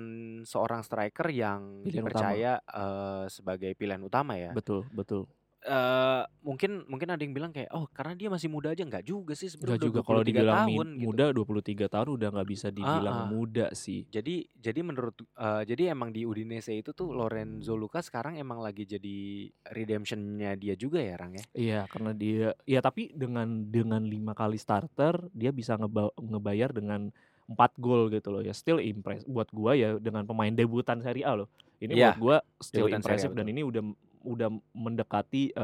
[0.47, 2.37] seorang striker yang Pilihan utama.
[2.37, 4.55] dipercaya, eee, sebagai pilihan utama ya.
[4.55, 5.27] Betul betul.
[5.67, 9.33] Eee, mungkin mungkin ada yang bilang kayak, "Oh karena dia masih muda aja." Enggak juga
[9.35, 11.19] sih sebenarnya juga kalau 23 dibilang tahun gitu.
[11.19, 13.29] muda 23 tahun udah nggak bisa dibilang Heeh.
[13.31, 14.07] muda sih.
[14.13, 18.83] Jadi jadi menurut eee, jadi emang di Udinese itu tuh Lorenzo Luca sekarang emang lagi
[18.87, 19.17] jadi
[19.73, 21.45] redemption-nya dia juga ya, Rang, ya?
[21.55, 27.09] Iya, karena dia ya tapi dengan dengan 5 kali starter dia bisa ngeba ngebayar dengan
[27.47, 31.33] 4 gol gitu loh ya, still impress buat gua ya dengan pemain debutan Serie A
[31.39, 31.47] loh.
[31.79, 33.81] Ini Iya, buat gua still impressive dan ini udah
[34.27, 35.55] udah mendekati,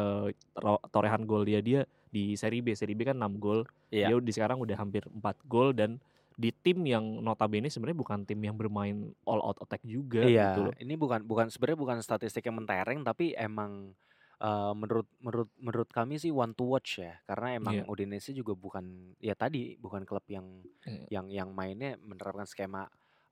[0.58, 1.82] ro torehan gol dia dia
[2.13, 2.73] di Serie B.
[2.78, 4.10] Serie B kan 6 gol, Iya.
[4.10, 5.99] dia di sekarang udah hampir 4 gol dan
[6.39, 10.71] di tim yang notabene sebenarnya bukan tim yang bermain all out attack juga gitu Iya,
[10.71, 10.76] loh.
[10.78, 13.97] ini bukan bukan sebenarnya bukan statistik yang mentereng tapi emang,
[14.38, 17.17] eee, menurut menurut menurut kami sih one to watch ya.
[17.26, 17.88] Karena emang Iya.
[17.89, 21.08] Udinese juga bukan ya tadi, bukan klub yang Iya.
[21.10, 22.86] yang yang mainnya menerapkan skema,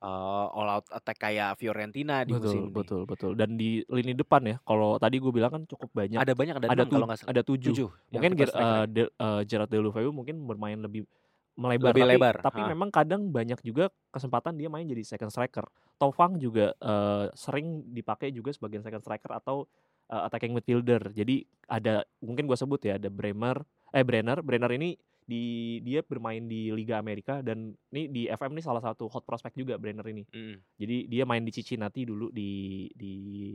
[0.03, 2.85] eee, all out attack kayak Fiorentina di Betul musim ini.
[2.85, 6.21] betul betul dan di lini depan ya, kalau tadi gue bilang kan cukup banyak.
[6.21, 7.33] Ada banyak, ada Ada 6 kalau tu nggak salah.
[7.33, 7.57] ada 7.
[7.63, 8.85] 7 yang Mungkin ger ya.
[8.93, 11.09] de eee, Gerard Deulofeu mungkin bermain lebih
[11.57, 15.65] melebar Lebih tapi lebar, tapi memang kadang banyak juga kesempatan dia main jadi second striker.
[15.97, 19.65] Thauvang juga, eee, sering dipakai juga sebagai second striker atau,
[20.13, 21.09] eee, attacking midfielder.
[21.17, 23.65] Jadi ada mungkin gua sebut ya, ada Bremer
[23.97, 24.93] eh Brenner, Brenner ini
[25.31, 29.55] di dia bermain di Liga Amerika dan ini di FM nih salah satu hot prospect
[29.55, 30.27] juga Brenner ini.
[30.27, 30.55] Mhm.
[30.81, 33.13] Jadi dia main di Cincinnati dulu di di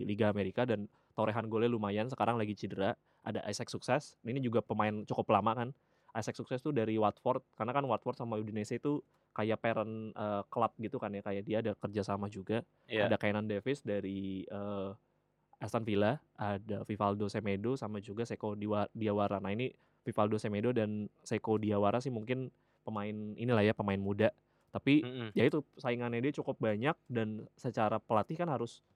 [0.08, 2.96] Liga Amerika dan torehan golnya lumayan, sekarang lagi cedera.
[3.26, 5.68] Ada Isaac Sukses, ini juga pemain cukup lama kan.
[6.16, 9.02] Isaac Sukses tuh dari Watford, karena kan Watford sama Udinese itu
[9.36, 12.62] kayak parent, eee, club gitu kan ya, kayak dia ada kerjasama juga.
[12.88, 13.10] Iya.
[13.10, 14.88] Ada Keinan Davis dari, eee,
[15.60, 18.54] Aston Villa, ada Vivaldo Semedo sama juga Seko
[18.92, 19.40] Diawara.
[19.40, 19.72] Nah ini
[20.06, 22.54] Vivaldo Semedo dan Seko Diawara sih mungkin
[22.86, 24.30] pemain inilah ya, pemain muda.
[24.70, 25.36] Tapi Mhm.
[25.36, 28.86] ya itu saingannya dia cukup banyak dan secara pelatih kan harus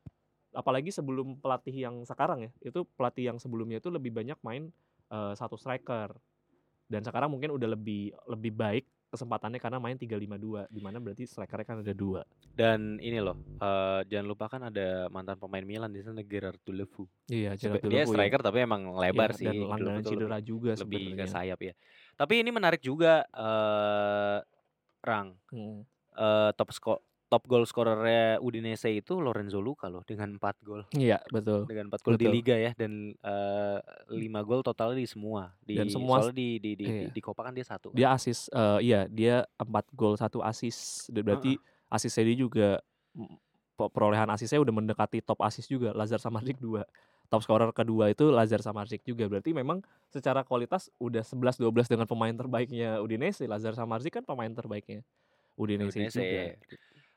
[0.57, 4.71] apalagi sebelum pelatih yang sekarang ya, itu pelatih yang sebelumnya itu lebih banyak main,
[5.13, 6.15] eee, 1 striker.
[6.91, 11.67] Dan sekarang mungkin udah lebih lebih baik kesempatannya karena main 3-5-2, di mana berarti striker-nya
[11.69, 12.23] kan ada 2.
[12.51, 17.07] Dan ini loh, eee, jangan lupa kan ada mantan pemain Milan di sana Gerard Deulofeu.
[17.31, 19.47] Iya, Gerard dia Deulofeu yang striker tapi emang lebar iya, sih.
[19.47, 21.75] dan langganan cedera lebih juga lebih ke sayap ya.
[22.19, 24.39] Tapi ini menarik juga, eee,
[25.05, 25.87] Rang, Mhm.
[26.17, 26.95] eee, top sko
[27.31, 30.83] top goal scorer-nya Udinese itu Lorenzo Luca loh dengan 4 gol.
[30.93, 31.71] Iya, betul.
[31.71, 33.79] Dengan 4 gol di liga ya dan, eee,
[34.15, 35.55] 5 gol totalnya di semua.
[35.71, 37.15] Dan Di semua soalnya di di di di iya.
[37.15, 38.05] di Coppa kan dia 1 kan.
[38.05, 41.11] Dia assist, eee, iya dia 4 gol 1 assist.
[41.13, 41.61] Da berarti Heeh.
[41.91, 42.69] asisnya dia juga
[43.79, 46.85] perolehan asisnya udah mendekati top assist juga, Lazar Samardzic 2.
[47.33, 49.27] Top scorer kedua itu Lazar Samardzic juga.
[49.31, 53.47] Berarti memang secara kualitas udah 11, 12 dengan pemain terbaiknya Udinese.
[53.51, 55.03] Lazar Samardzic kan pemain terbaiknya
[55.59, 56.13] Udinese Udinese.
[56.13, 56.57] juga.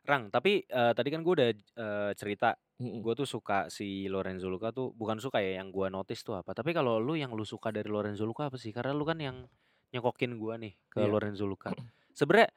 [0.04, 3.04] Rang, tapi, eee, tadi kan gue udah, eee, cerita, Mhm.
[3.04, 6.52] gue tuh suka si Lorenzo Luca tuh bukan suka ya, yang gue notice tuh apa,
[6.52, 8.76] tapi kalau lu yang lu suka dari Lorenzo Luca apa sih?
[8.76, 9.48] Karena lu kan yang
[9.96, 11.08] nyekokin gue nih ke Iya.
[11.08, 11.72] Lorenzo Luca.
[12.12, 12.52] Sebenarnya,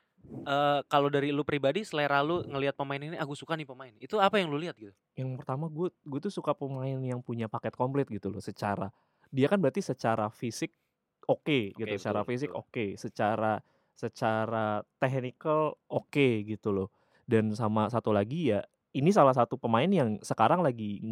[0.47, 3.95] eee, kalau dari lu pribadi selera lu ngelihat pemain ini, "Ah, gue suka nih pemain."
[4.03, 4.97] Itu apa yang lu lihat gitu?
[5.17, 8.93] Yang pertama gue gue tuh suka pemain yang punya paket komplit gitu loh secara
[9.33, 10.77] dia kan berarti secara fisik
[11.25, 12.57] oke gitu, Oke, secara betul fisik betul.
[12.57, 13.59] oke, secara
[13.97, 16.89] secara technical oke gitu loh.
[17.27, 18.63] Dan sama satu lagi ya,
[18.95, 21.03] ini salah satu pemain yang sekarang lagi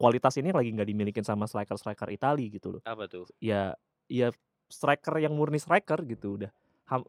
[0.00, 2.82] kualitas ini lagi nggak dimilikin sama striker-striker Italia gitu loh.
[2.88, 3.28] Apa tuh?
[3.36, 3.76] Ya
[4.08, 4.32] ya
[4.72, 6.50] striker yang murni striker gitu udah.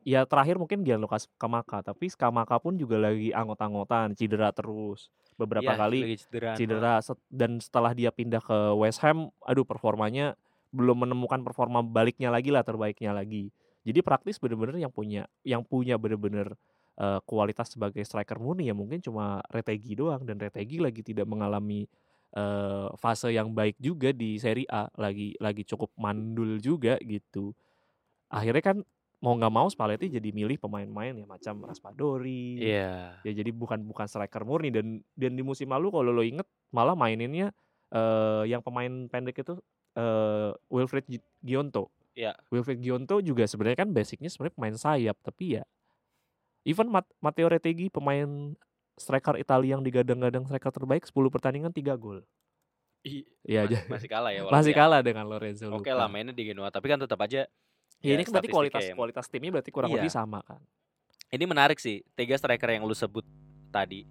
[0.05, 5.09] ya terakhir mungkin Gianluca Scamacca, tapi Scamacca pun juga lagi anggot-anggotan, cedera terus.
[5.41, 5.99] Beberapa Iya, kali
[6.53, 10.37] cedera set dan setelah dia pindah ke West Ham, aduh performanya
[10.69, 13.49] belum menemukan performa baliknya lagi lah, terbaiknya lagi.
[13.81, 16.53] Jadi praktis bener-bener yang punya yang punya bener-bener,
[16.99, 21.87] eee, kualitas sebagai striker murni ya mungkin cuma Retegui doang dan Retegui lagi tidak mengalami,
[22.35, 27.53] eee, fase yang baik juga di Serie A, lagi lagi cukup mandul juga gitu.
[28.31, 28.77] Akhirnya kan
[29.23, 33.21] mau nggak mau Spalletti jadi milih pemain-pemain ya macam Raspadori, Iya.
[33.25, 36.95] ya jadi bukan bukan striker murni dan dan di musim lalu kalau lo inget malah
[36.97, 37.51] maininnya,
[37.93, 39.59] eee, yang pemain pendek itu,
[39.97, 41.91] eee, Wilfried Gi Gionto.
[42.15, 42.35] Iya.
[42.53, 45.63] Wilfried Gionto juga sebenarnya kan basic-nya sebenarnya pemain sayap, tapi ya
[46.65, 48.55] even Mat Matteo Retegui pemain
[48.99, 52.21] striker Italia yang digadang-gadang striker terbaik 10 pertandingan 3 gol.
[53.05, 56.11] Iya, masih ja masih kalah ya masih ya kalah dengan Lorenzo Oke lah Luca.
[56.11, 57.47] mainnya di Genoa, tapi kan tetap aja
[58.03, 60.13] Ya ya ini kan berarti kualitas yang kualitas timnya berarti kurang lebih Iya.
[60.13, 60.61] sama kan.
[61.31, 63.23] Ini menarik sih, 3 striker yang lu sebut
[63.71, 64.03] tadi,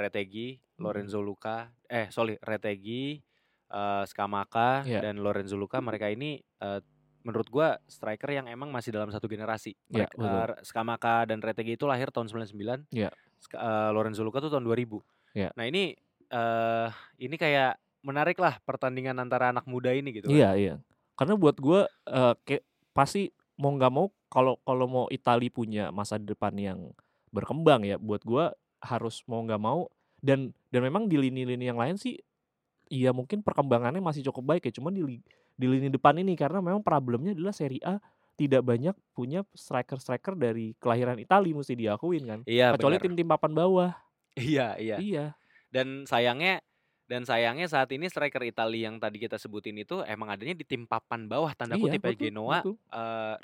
[0.00, 1.08] Retegui, Mhm.
[1.08, 3.20] Lorenzo Luca eh sorry Retegui,
[3.68, 5.02] eee, Scamacca, Iya.
[5.02, 6.80] dan Lorenzo Luca mereka ini, eee,
[7.26, 9.74] menurut gua striker yang emang masih dalam satu generasi.
[9.92, 10.48] Iya, Merek betul.
[10.58, 13.10] eee, Scamacca dan Retegui itu lahir tahun 99, Iya.
[13.40, 15.00] Ska eee, Lorenzo Luca tuh tahun 2000.
[15.34, 15.52] Iya.
[15.58, 15.94] Nah ini,
[16.30, 16.88] eee,
[17.22, 20.42] ini kayak menarik lah pertandingan antara anak muda ini gitu kan.
[20.42, 20.74] Iya iya.
[21.18, 26.18] Karena buat gua, eee, kayak pasti mau nggak mau kalau kalau mau Itali punya masa
[26.18, 26.94] depan yang
[27.34, 29.90] berkembang ya, buat gua harus mau nggak mau
[30.22, 32.18] dan dan memang di lini-lini yang lain sih,
[32.92, 35.02] iya mungkin perkembangannya masih cukup baik ya, cuman di
[35.58, 37.98] di lini depan ini karena memang problemnya adalah Serie A
[38.38, 42.40] tidak banyak punya striker-striker dari kelahiran Itali mesti diakuin kan.
[42.46, 43.90] Iya Kecuali tim-tim papan bawah.
[44.38, 44.98] Iya iya.
[44.98, 45.34] Iya.
[45.72, 46.62] Dan sayangnya
[47.08, 50.84] dan sayangnya saat ini striker Italia yang tadi kita sebutin itu emang adanya di tim
[50.88, 52.74] papan bawah tanda Iya, kutip ya betul Genoa, betul.
[52.92, 53.34] eee,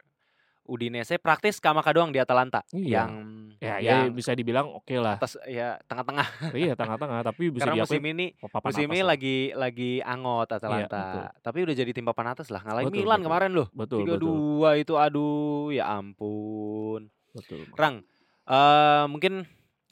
[0.65, 2.97] Udinese praktis Scamacca doang di Atalanta Iya.
[2.97, 3.13] yang
[3.61, 5.21] Ya ya yang bisa dibilang okelah.
[5.21, 6.27] atas ya tengah-tengah.
[6.57, 8.33] Iya tengah-tengah, tapi bisa Karena musim ini
[8.65, 9.13] musim ini lah.
[9.13, 11.29] lagi lagi angot Iya, betul.
[11.29, 11.33] Atalanta.
[11.45, 13.27] Tapi udah jadi tim papan atas lah, ngalahin Betul Milan betul.
[13.29, 13.69] kemarin loh.
[13.77, 14.45] Betul betul.
[14.45, 17.13] 3-2 itu aduh ya ampun.
[17.35, 17.75] Betul.
[17.77, 18.03] Rang,
[18.49, 19.45] eee, mungkin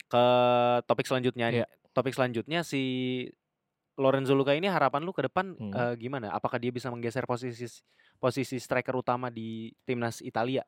[0.09, 0.23] ke
[0.89, 1.65] topik selanjutnya Iya.
[1.93, 2.81] topik selanjutnya si
[3.99, 5.71] Lorenzo Luca ini harapan lu ke depan, Hmm.
[5.73, 6.33] eee, gimana?
[6.33, 7.65] Apakah dia bisa menggeser posisi
[8.23, 9.49] posisi striker utama di
[9.87, 10.63] timnas Italia?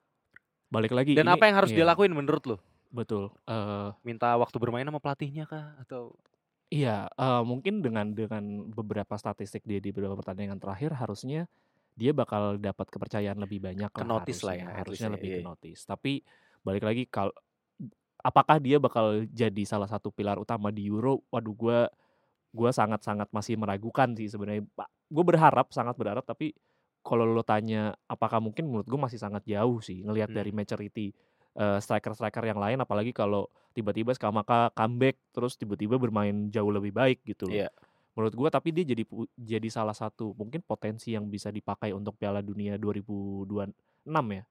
[0.73, 2.57] Balik lagi Dan ini apa yang harus dia iya, lakuin menurut lu?
[2.91, 3.31] betul.
[3.47, 5.65] Eee, Minta waktu bermain sama pelatihnya kah?
[5.83, 6.03] Atau
[6.73, 11.47] iya, eee, mungkin dengan dengan beberapa statistik dia di beberapa pertandingan terakhir harusnya
[11.97, 15.39] dia bakal dapat kepercayaan lebih banyak lah Ke-notice lah ya, harusnya ya, lebih iya.
[15.39, 15.87] ke-notice.
[15.87, 16.19] Tapi
[16.67, 17.31] balik lagi kal
[18.23, 21.23] apakah dia bakal jadi salah satu pilar utama di Euro?
[21.31, 21.79] Waduh gua
[22.55, 24.65] gua sangat-sangat masih meragukan sih sebenarnya.
[25.11, 26.53] Gue berharap, sangat berharap tapi
[27.05, 30.55] kalau lo tanya apakah mungkin menurut gue masih sangat jauh sih ngelihat dari Hmm.
[30.55, 31.13] maturity,
[31.57, 37.21] eee, striker-striker yang lain apalagi kalau tiba-tiba Scamacca comeback terus tiba-tiba bermain jauh lebih baik
[37.27, 37.63] gitu loh.
[37.63, 37.69] Iya.
[38.17, 39.03] Menurut gua tapi dia jadi
[39.37, 44.43] jadi salah satu mungkin potensi yang bisa dipakai untuk Piala Dunia 2026 ya?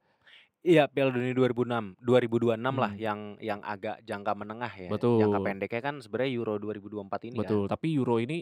[0.64, 2.96] Iya, Piala Dunia 2006 2026 lah Hmm.
[2.96, 4.88] yang yang agak jangka menengah ya.
[4.88, 5.44] Jangka Betul.
[5.44, 7.44] pendeknya kan sebenarnya Euro 2024 ini kan.
[7.44, 8.40] Betul, tapi Euro ini,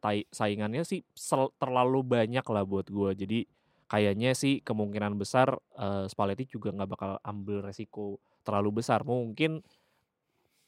[0.00, 3.12] tai saingannya sih sel terlalu banyak lah buat gua.
[3.12, 3.44] Jadi
[3.92, 9.04] kayaknya sih kemungkinan besar, eee, Spalletti juga nggak bakal ambil resiko terlalu besar.
[9.04, 9.60] Mungkin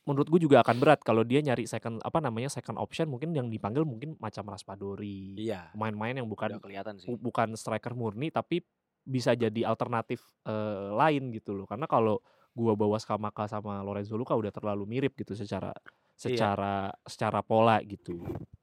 [0.03, 3.49] menurut gue juga akan berat kalau dia nyari second apa namanya, second option mungkin yang
[3.49, 5.71] dipanggil mungkin macam Raspadori, Iya.
[5.73, 7.07] pemain-pemain yang bukan Udah kelihatan sih.
[7.09, 8.61] bu bukan striker murni tapi
[9.07, 11.67] bisa jadi alternatif, eee, lain gitu loh.
[11.69, 12.23] Karena kalau
[12.55, 15.73] gua bawa Scamacca sama Lorenzo Luca udah terlalu mirip gitu secara
[16.25, 16.53] Iya.
[16.53, 18.23] secara secara pola gitu.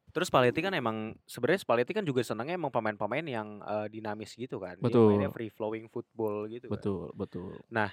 [0.09, 4.57] Terus Spalletti kan emang sebenarnya Spalletti kan juga senangnya emang pemain-pemain yang, eee, dinamis gitu
[4.57, 4.81] kan.
[4.81, 5.29] Dia mainnya Betul.
[5.29, 6.81] free flowing football gitu kan.
[6.81, 7.59] Betul betul.
[7.73, 7.91] Nah,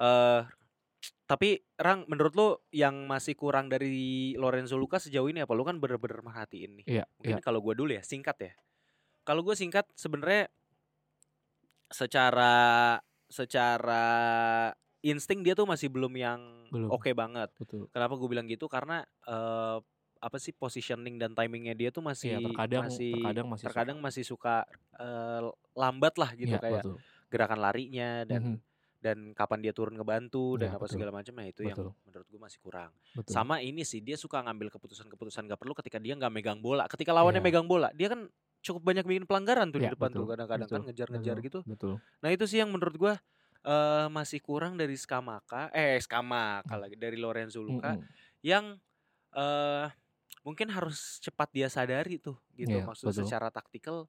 [0.00, 0.40] eee,
[1.28, 5.52] tapi Rang menurut lu yang masih kurang dari Lorenzo Luca sejauh ini apa?
[5.56, 6.88] Lu kan bener-bener merhatiin nih.
[6.88, 7.40] Iya Mungkin iya.
[7.44, 8.52] kalau gua dulu ya, singkat ya.
[9.24, 10.48] Kalau gue singkat sebenarnya
[11.92, 12.52] secara
[13.28, 14.04] secara
[15.04, 16.40] insting dia tuh masih belum yang
[16.88, 17.50] oke banget.
[17.58, 17.90] Betul.
[17.94, 18.66] Kenapa gue bilang gitu?
[18.70, 19.78] Karena eee,
[20.24, 24.00] apa sih positioning dan timingnya dia tuh masih terkadang masih terkadang masih terkadang suka.
[24.00, 24.64] masih suka
[24.98, 27.04] eee, lambat lah gitu Iya kayak betul.
[27.32, 28.62] gerakan larinya dan Mhm.
[29.04, 31.02] dan kapan dia turun ngebantu dan Iya apa betul.
[31.04, 31.36] segala macam.
[31.36, 31.94] Nah itu yang Betul.
[32.08, 32.96] menurut gue masih kurang.
[33.14, 33.44] Betul.
[33.44, 36.88] Sama ini sih dia suka ngambil keputusan-keputusan gak perlu ketika dia nggak megang bola.
[36.88, 37.44] Ketika lawannya Iya.
[37.44, 38.32] megang bola, dia kan
[38.64, 41.60] cukup banyak bikin pelanggaran tuh di Iya depan tuh betul kadang-kadang kan ngejar-ngejar gitu.
[41.68, 41.94] betul.
[42.24, 43.14] Nah itu sih yang menurut gue
[43.66, 46.80] eee, masih kurang dari Scamacca eh Scamacca Mmm.
[46.80, 48.08] lagi dari Lorenzo Luca Mhm.
[48.44, 48.78] yang
[49.36, 49.86] eee,
[50.46, 52.78] mungkin harus cepat dia sadari tuh gitu.
[52.78, 53.26] Iya Maksud betul.
[53.26, 54.08] secara taktikal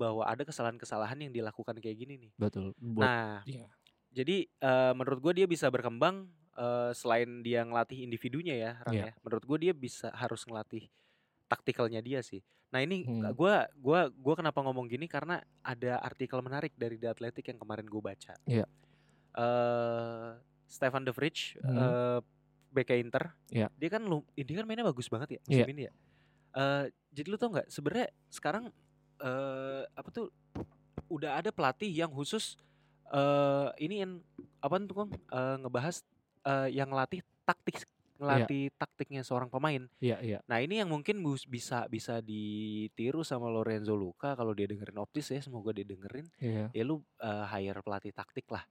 [0.00, 2.34] bahwa ada kesalahan-kesalahan yang dilakukan kayak gini nih.
[2.38, 2.74] Betul.
[2.78, 3.66] Buat Nah, iya.
[4.14, 9.08] jadi uh, menurut gue dia bisa berkembang uh, selain dia ngelatih individunya ya, Ran Iya.
[9.10, 9.12] ya.
[9.24, 10.88] Menurut gue dia bisa harus ngelatih
[11.54, 12.42] taktikalnya dia sih.
[12.74, 13.30] Nah ini Hmm.
[13.30, 17.86] gua gua gua kenapa ngomong gini karena ada artikel menarik dari The Athletic yang kemarin
[17.86, 18.34] gue baca.
[18.44, 18.66] Iya.
[19.34, 20.30] Eh
[20.66, 21.78] Stefan De Vrij, Hmm.
[21.78, 22.18] eh
[22.74, 23.70] BK Inter, Iya.
[23.78, 25.92] dia kan lu, dia kan mainnya bagus banget ya musim ini ya.
[26.54, 28.74] Eh jadi lu tau nggak sebenarnya sekarang
[29.22, 30.34] eh apa tuh
[31.06, 32.58] udah ada pelatih yang khusus
[33.06, 34.18] eh ini yang
[34.58, 35.10] apa tuh Kong?
[35.14, 36.02] Eh, ngebahas
[36.42, 37.86] eh, yang ngelatih taktik
[38.20, 39.86] ngelatih taktiknya seorang pemain.
[39.98, 40.38] Iya, iya.
[40.46, 41.18] Nah ini yang mungkin
[41.50, 46.70] bisa bisa ditiru sama Lorenzo Luca kalau dia dengerin Optis ya semoga dia dengerin Iya.
[46.70, 48.62] ya lu eh, hire pelatih taktik lah.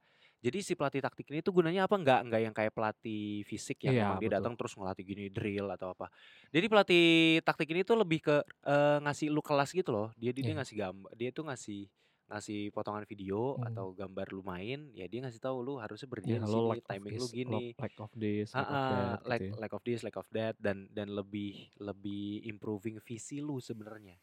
[0.43, 1.95] Jadi si pelatih taktik ini tuh gunanya apa?
[1.95, 5.71] Enggak enggak yang kayak pelatih fisik yang Iya, memang dia datang terus ngelatih gini drill
[5.71, 6.11] atau apa.
[6.51, 7.05] Jadi pelatih
[7.47, 8.35] taktik ini tuh lebih ke
[8.67, 10.11] eh, ngasih lu kelas gitu loh.
[10.19, 10.59] Dia dia Iya.
[10.59, 11.87] ngasih gambar, dia tuh ngasih
[12.33, 13.63] ngasih potongan video Hmm.
[13.63, 16.69] atau gambar lu main, ya dia ngasih tahu lu harusnya Iya, berdiri di lo sini,
[16.69, 17.53] lack of timing lu this, gini.
[17.53, 19.55] lo- lack of this, lack of Ha-ha, that, gitu lack ya.
[19.61, 24.17] lack of this, lack of that dan dan lebih lebih improving visi lu sebenarnya.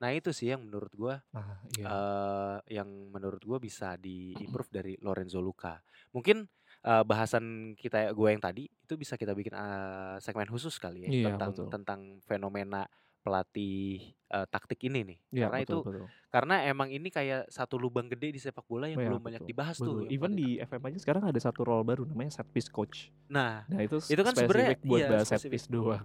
[0.00, 1.90] Nah, itu sih yang menurut gua Nah, iya.
[1.90, 5.80] eh yang menurut gua bisa di-improve dari Lorenzo Luca.
[6.14, 6.44] Mungkin
[6.84, 11.12] eh, bahasan kita gue yang tadi itu bisa kita bikin eh, segmen khusus kali ya
[11.12, 11.70] Iya, tentang betul.
[11.72, 12.84] tentang fenomena
[13.20, 15.18] pelatih eh, taktik ini nih.
[15.30, 16.06] Iya, Karena itu betul, betul.
[16.28, 19.50] karena emang ini kayak satu lubang gede di sepak bola yang Iya, belum banyak betul.
[19.50, 19.84] dibahas tuh.
[19.86, 20.02] Betul.
[20.02, 23.10] yang Even di FM aja sekarang ada satu role baru namanya set piece coach.
[23.26, 26.04] Nah, Nah, itu, Itu kan sebenarnya- buat iya, bahas set piece doang.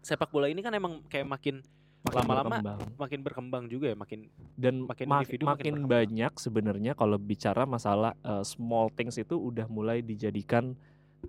[0.00, 1.62] sepak bola ini kan emang kayak makin
[2.02, 2.58] Lama-lama
[2.98, 5.90] makin berkembang juga ya, makin dan makin mak- individu makin makin berkembang.
[5.94, 10.74] banyak sebenarnya kalau bicara masalah uh, small things itu udah mulai dijadikan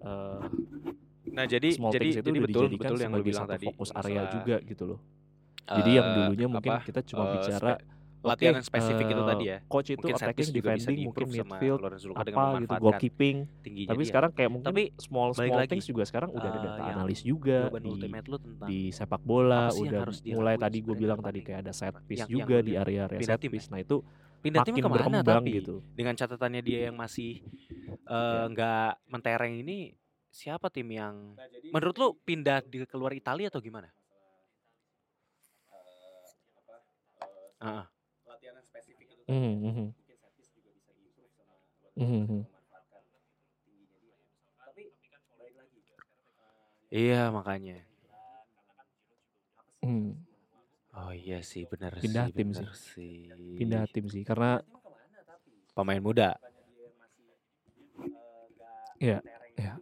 [0.02, 0.42] uh,
[1.32, 3.66] Nah, jadi small jadi things itu jadi udah betul betul yang lu bilang satu tadi.
[3.72, 5.00] fokus area juga gitu loh.
[5.64, 7.74] Jadi yang eh, dulunya mungkin apa, kita cuma eh, bicara
[8.24, 9.58] latihan yang spesifik itu eh, tadi ya.
[9.68, 11.80] coach itu Mungkin attacking, piece defending, mungkin midfield
[12.16, 13.38] apa gitu, goalkeeping.
[13.64, 14.08] Tapi dia.
[14.08, 16.98] sekarang kayak mungkin Tapi small small lagi, things juga sekarang udah ada eh, data yang
[17.04, 17.92] analis juga di
[18.64, 22.64] di sepak bola udah mulai tadi gue bilang tadi kayak ada set piece yang juga
[22.64, 23.54] di area-area set tim ya?
[23.60, 23.68] piece.
[23.68, 24.00] Nah itu
[24.40, 25.80] pindah tim ke mana tapi gitu.
[25.96, 27.44] dengan catatannya dia yang masih
[28.08, 29.96] eh, nggak mentereng ini
[30.34, 31.38] siapa tim yang
[31.70, 33.94] menurut lu pindah di keluar Italia atau gimana?
[37.62, 37.86] Heeh.
[38.26, 39.88] Latihan yang spesifik itu Mhm, mhm.
[39.94, 41.54] mungkin set piece juga bisa di-improve sama
[41.96, 42.40] Mhm, mhm.
[42.50, 43.02] memanfaatkan
[43.64, 44.18] tingginya dia.
[44.58, 44.84] Tapi
[45.38, 45.80] balik lagi.
[46.92, 47.78] Iya makanya.
[49.84, 50.16] Hmm,
[50.94, 52.36] Oh iya sih benar Pindah sih.
[52.38, 53.18] tim benar sih.
[53.60, 54.62] pindah tim sih karena
[55.74, 56.38] Pemain muda.
[59.02, 59.20] ya
[59.60, 59.74] ya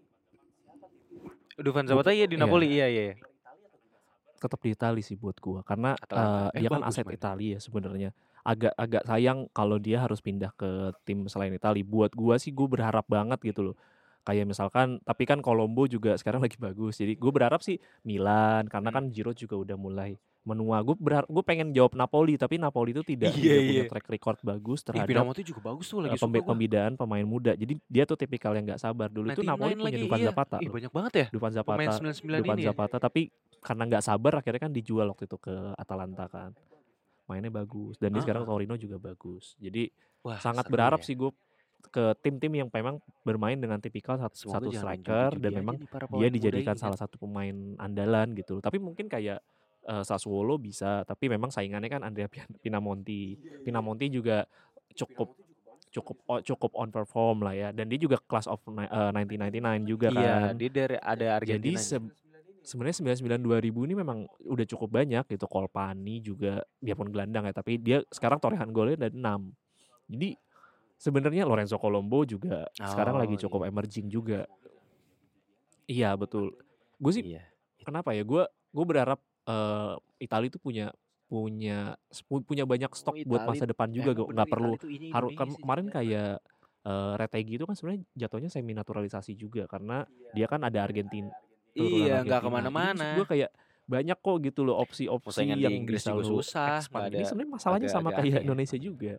[1.62, 2.42] Dufan Zapata iya di Iya.
[2.42, 3.14] Napoli iya iya.
[4.38, 6.50] tetap di Itali sih buat gua karena Atalanta.
[6.50, 7.06] eh, Eh, dia kan aset.
[7.06, 8.10] Italia ya sebenarnya
[8.42, 10.70] agak agak sayang kalau dia harus pindah ke
[11.04, 13.76] tim selain Italia buat gua sih gue berharap banget gitu loh
[14.22, 18.90] kayak misalkan tapi kan Colombo juga sekarang lagi bagus jadi gue berharap sih Milan karena
[18.90, 18.98] Hmm.
[19.00, 23.04] kan Giroud juga udah mulai menua gue berharap gue pengen jawab Napoli tapi Napoli itu
[23.04, 23.86] tidak Iya, tidak punya iya.
[23.88, 27.54] track record bagus Ih, terhadap Pinamonti juga bagus tuh lagi eh, pembe- pembidaan pemain muda
[27.54, 30.28] jadi dia tuh tipikal yang nggak sabar dulu itu 99 Napoli punya lagi, Dufan iya.
[30.28, 31.26] Zapata Ih banyak banget ya.
[31.30, 32.68] Dufan Zapata Pemain 99 Dufan ini ya.
[32.68, 33.22] Zapata tapi
[33.60, 36.50] karena nggak sabar akhirnya kan dijual waktu itu ke Atalanta kan
[37.24, 41.06] mainnya bagus dan dia sekarang Ah, Torino juga bagus jadi Wah, sangat berharap ya.
[41.06, 41.30] sih gue
[41.92, 45.76] ke tim-tim yang memang bermain dengan tipikal satu, satu striker dan memang
[46.16, 49.44] dia dijadikan salah satu pemain andalan gitu tapi mungkin kayak
[49.86, 52.32] eh, Sassuolo bisa tapi memang saingannya kan Andrea
[52.64, 54.48] Pinamonti Pinamonti juga
[54.96, 55.36] cukup
[55.92, 56.16] cukup
[56.48, 60.32] cukup on perform lah ya dan dia juga class of ni- eh, 1999 juga Iya,
[60.48, 61.84] kan dia dari ada jadi Argentina.
[61.84, 62.12] se-
[62.64, 65.46] sebenarnya 99 2000 ini memang udah cukup banyak gitu.
[65.52, 69.52] Kolpani juga biarpun gelandang ya, tapi dia sekarang torehan golnya ada 6.
[70.08, 70.38] Jadi
[71.02, 73.70] sebenarnya Lorenzo Colombo juga sekarang lagi Oh, cukup iya.
[73.70, 74.46] emerging juga.
[75.86, 76.54] Iya, betul.
[76.96, 77.44] Gue sih Iya.
[77.82, 78.22] kenapa ya?
[78.22, 80.94] Gue gue berharap eh Italia itu punya
[81.26, 84.76] punya pu- punya banyak stok buat masa depan juga bener nggak perlu
[85.10, 86.44] harus sih kemarin kayak
[86.82, 91.32] eh Retegi itu kan sebenarnya jatuhnya semi naturalisasi juga karena dia kan ada Argentina
[91.72, 93.16] Iya, nggak ke mana-mana.
[93.16, 93.50] gue kayak
[93.82, 97.82] banyak kok gitu loh opsi-opsi yang Inggris bisa juga susah, nggak Ini ada- sebenarnya masalahnya
[97.82, 98.42] agak- sama agak kayak ya.
[98.44, 99.14] Indonesia juga.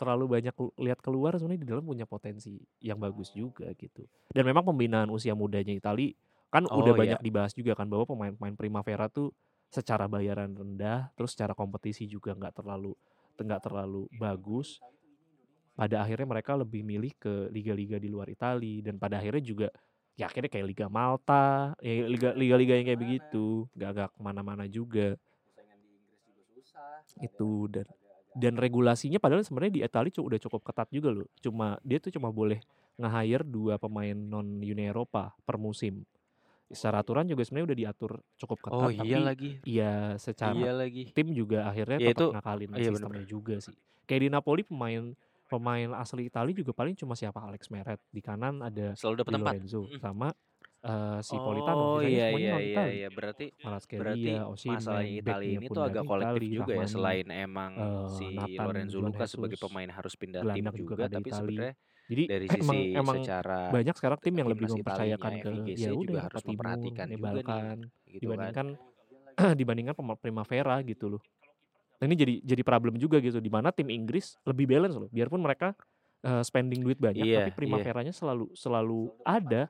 [0.00, 4.08] Terlalu banyak lihat keluar sebenarnya di dalam punya potensi yang bagus juga gitu.
[4.32, 6.16] Dan memang pembinaan usia mudanya Itali
[6.48, 7.00] kan Oh, udah iya.
[7.04, 9.30] banyak dibahas juga kan bahwa pemain-pemain Primavera tuh
[9.70, 12.96] secara bayaran rendah, terus secara kompetisi juga nggak terlalu
[13.36, 14.80] nggak terlalu bagus.
[15.76, 19.68] Pada akhirnya mereka lebih milih ke liga-liga di luar Itali dan pada akhirnya juga
[20.16, 24.64] ya akhirnya kayak Liga Malta, ya liga liga-liga yang kayak begitu, nggak nggak ke mana-mana
[24.68, 25.16] juga
[27.20, 27.86] itu dan
[28.36, 31.28] dan regulasinya padahal sebenarnya di Italia udah cukup ketat juga loh.
[31.42, 32.62] Cuma dia tuh cuma boleh
[33.00, 36.04] nge-hire 2 pemain non Uni Eropa per musim.
[36.70, 39.50] Secara aturan juga sebenarnya udah diatur cukup ketat Oh iya tapi lagi.
[39.66, 41.04] ya secara Iya lagi.
[41.10, 43.26] tim juga akhirnya Ya tetap itu ngakalin iya sistemnya bener.
[43.26, 43.74] juga sih.
[44.06, 45.04] Kayak di Napoli pemain
[45.50, 49.54] pemain asli Itali juga paling cuma siapa Alex Meret, di kanan ada Selalu dapat tempat.
[49.58, 49.98] Lorenzo Mhm.
[49.98, 50.28] sama,
[50.84, 52.96] eee, si Politano, Oh iya iya iya Itali.
[52.96, 53.06] iya.
[53.12, 53.52] Berarti
[53.98, 57.26] berarti Kvaratskhelia, masalahnya Osimhen, Italia back-nya ini tuh agak kolektif Itali, juga ya Rahmani, selain
[57.28, 61.28] emang eee, si Nathan Lorenzo Lucas sebagai pemain harus pindah tim gelandang juga juga tapi
[61.28, 61.36] Itali.
[61.36, 61.74] sebenarnya
[62.10, 65.94] Jadi dari emang sisi emang secara banyak sekarang tim yang lebih mempercayakan ke ya juga
[65.94, 68.54] udah harus memperhatikan nih juga nih, Balkan gitu kan.
[68.56, 68.78] dibandingkan
[69.60, 71.22] dibandingkan Primavera gitu loh.
[72.00, 75.10] Nah ini jadi jadi problem juga gitu di mana tim Inggris lebih balance loh.
[75.12, 75.76] Biarpun mereka,
[76.24, 77.84] eee, spending duit banyak Iya tapi iya.
[77.88, 79.68] Primaveranya selalu selalu ada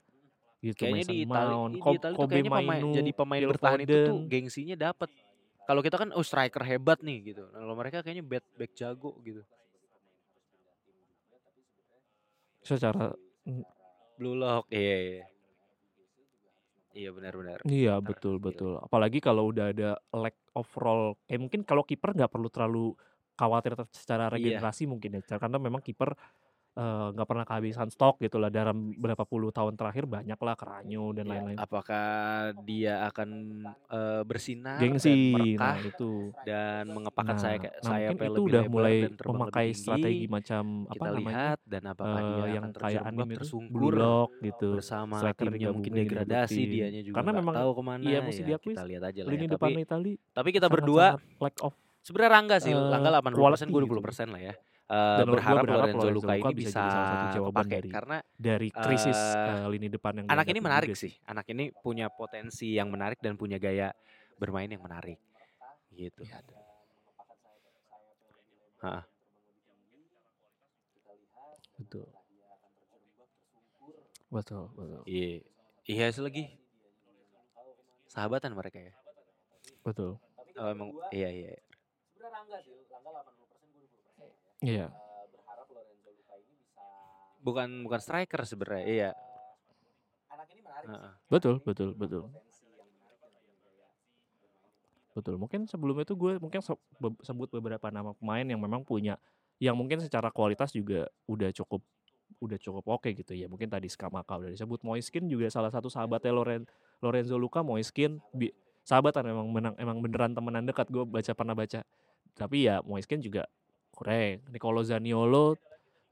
[0.60, 0.76] gitu.
[0.86, 3.80] Kayaknya Mason di Itali Mount, di Itali Kobe kayaknya pemain Mainu, jadi pemain Phil bertahan
[3.80, 4.28] itu tuh Foden.
[4.28, 5.08] gengsinya dapet.
[5.64, 7.44] Kalau kita kan oh striker hebat nih gitu.
[7.48, 9.42] Kalau mereka kayaknya back back jago gitu.
[12.60, 13.16] Secara
[14.20, 15.24] Blue lock, iya iya.
[16.90, 17.58] Iya benar benar.
[17.64, 18.76] Iya Benar, betul betul.
[18.76, 22.86] Apalagi kalau udah ada lack of role, kayak mungkin kalau kiper nggak perlu terlalu
[23.32, 24.36] khawatir secara Iya.
[24.58, 26.12] regenerasi mungkin ya, karena memang kiper,
[26.78, 31.26] eee, nggak pernah kehabisan stok gitu lah dalam berapa puluh tahun terakhir banyaklah Keranyo dan
[31.28, 31.62] Iya, lain-lain.
[31.64, 32.04] apakah
[32.56, 33.30] dia akan,
[33.92, 36.32] eee, bersinar dan Gengsi, merekah nah itu.
[36.40, 40.30] dan mengepakkan Nah sayap nah sayapnya mungkin itu udah mulai dan memakai lebih strategi tinggi?
[40.30, 44.66] macam apa Kita namanya, lihat dan apakah dia eee, yang kayak anime tersungkur Lock gitu,
[44.70, 48.74] bersama timnya mungkin degradasi dianya juga Karena memang tahu ke mana iya mesti ya diakui
[48.74, 49.44] kita lihat aja lah ya.
[49.44, 51.74] Tapi depan Itali tapi kita berdua lack of,
[52.10, 53.78] sebenarnya Rangga sih, Rangga eee, 80%, quality gue gitu.
[53.86, 54.54] 20% lah ya.
[54.90, 57.76] Eee, Dan berharap berharap Lorenzo Luka Luka ini bisa bisa jadi salah satu jawaban kepake
[57.78, 61.12] dari karena, dari krisis, eee, lini depan yang anak ini menarik juga sih.
[61.30, 63.94] Anak ini punya potensi yang menarik dan punya gaya
[64.42, 65.18] bermain yang menarik,
[65.94, 66.26] gitu.
[66.26, 66.42] Iya.
[68.82, 69.02] Heeh.
[71.78, 72.06] Betul.
[74.30, 75.02] Betul betul.
[75.10, 75.42] Iya,
[75.90, 76.44] iya lagi.
[78.10, 78.94] Sahabatan mereka ya?
[79.86, 80.18] Betul.
[80.58, 81.54] Oh emang iya iya.
[84.60, 84.92] Iya.
[87.40, 89.10] Bukan bukan striker sebenarnya, iya.
[90.84, 91.12] Heeh.
[91.32, 92.28] Betul betul betul.
[95.10, 96.62] Betul, mungkin sebelum itu gue mungkin
[97.20, 99.18] sebut beberapa nama pemain yang memang punya
[99.58, 101.82] yang mungkin secara kualitas juga udah cukup
[102.38, 103.50] udah cukup oke gitu ya.
[103.50, 106.62] Mungkin tadi Scamacca udah disebut, Moiskin juga salah satu sahabatnya Loren
[107.02, 108.54] Lorenzo Luka, Moiskin bi
[108.86, 111.82] sahabatan memang menang emang beneran temenan dekat gue baca pernah baca.
[112.36, 113.46] Tapi ya Moiskin juga
[113.94, 114.40] kurang.
[114.48, 115.56] Nicolo Zaniolo,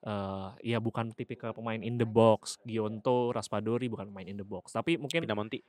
[0.04, 4.74] eee, ya bukan tipikal pemain in the box, Gionto, Raspadori bukan pemain in the box.
[4.76, 5.62] Tapi mungkin, Pinamonti.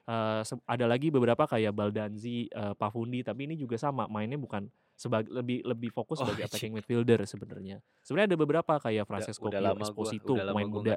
[0.44, 4.68] seb ada lagi beberapa kayak Baldanzi, eee, Pafundi, tapi ini juga sama mainnya bukan
[5.00, 6.52] sebag lebih lebih fokus Oh, sebagai anjing.
[6.52, 7.80] attacking midfielder sebenarnya.
[8.04, 10.94] Sebenarnya ada beberapa kayak Francesco udah Pio gua Esposito, udah pemain muda.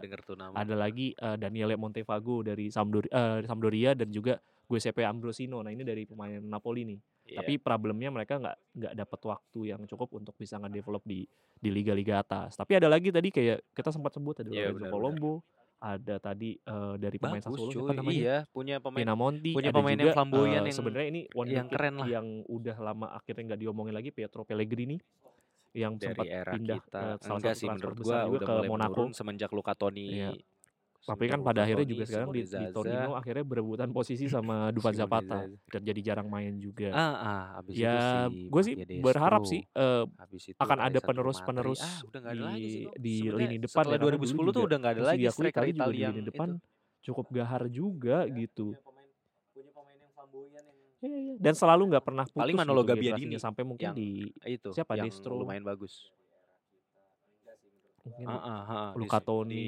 [0.59, 5.62] Ada lagi, eee, Daniele Montevago dari Sampdori eee, Sampdoria dan juga Giuseppe Ambrosino.
[5.62, 6.98] Nah ini dari pemain Napoli nih.
[7.32, 7.38] Iya.
[7.38, 11.24] Tapi problemnya mereka nggak nggak dapat waktu yang cukup untuk bisa nge-develop di
[11.62, 12.56] di liga-liga atas.
[12.60, 15.18] Tapi ada lagi tadi kayak kita sempat sebut ada Iya, Lorenzo benar benar.
[15.18, 15.40] Colombo,
[15.80, 18.24] ada tadi, eee, dari pemain Bagus Sassuolo siapa cuy, namanya?
[18.24, 21.68] iya punya pemain Pinamonti, punya ada pemain juga, yang flamboyan eee, yang sebenarnya ini yang
[21.68, 22.12] wonderkid keren lah.
[22.12, 24.96] yang udah lama akhirnya nggak diomongin lagi Pietro Pellegrini,
[25.76, 28.24] yang sempat Dari era pindah kita, ke salah enggak satu sih transfer menurut besar gua
[28.24, 29.12] juga udah ke Monaco.
[29.12, 30.38] semenjak Luca Toni Iya.
[31.03, 35.50] Tapi kan pada akhirnya juga sekarang di di Torino akhirnya berebutan posisi sama Dufan Zapata.
[35.50, 36.94] Dan jadi jarang main juga.
[36.94, 41.98] Ah, ah, itu Ya, si gue sih berharap sih, itu akan ada penerus-penerus ah
[42.30, 45.24] di di lini depan setelah ya, karena dulu 2010 tuh juga udah nggak ada lagi
[45.34, 46.48] striker Italia yang lini depan
[47.03, 48.78] cukup gahar juga gitu.
[51.42, 55.11] Dan selalu nggak pernah Paling putus Manolo gitu Gabbiadini sampai mungkin di itu siapa yang
[55.11, 56.14] Destro, lumayan bagus.
[58.07, 59.66] mungkin di Luca di Toni,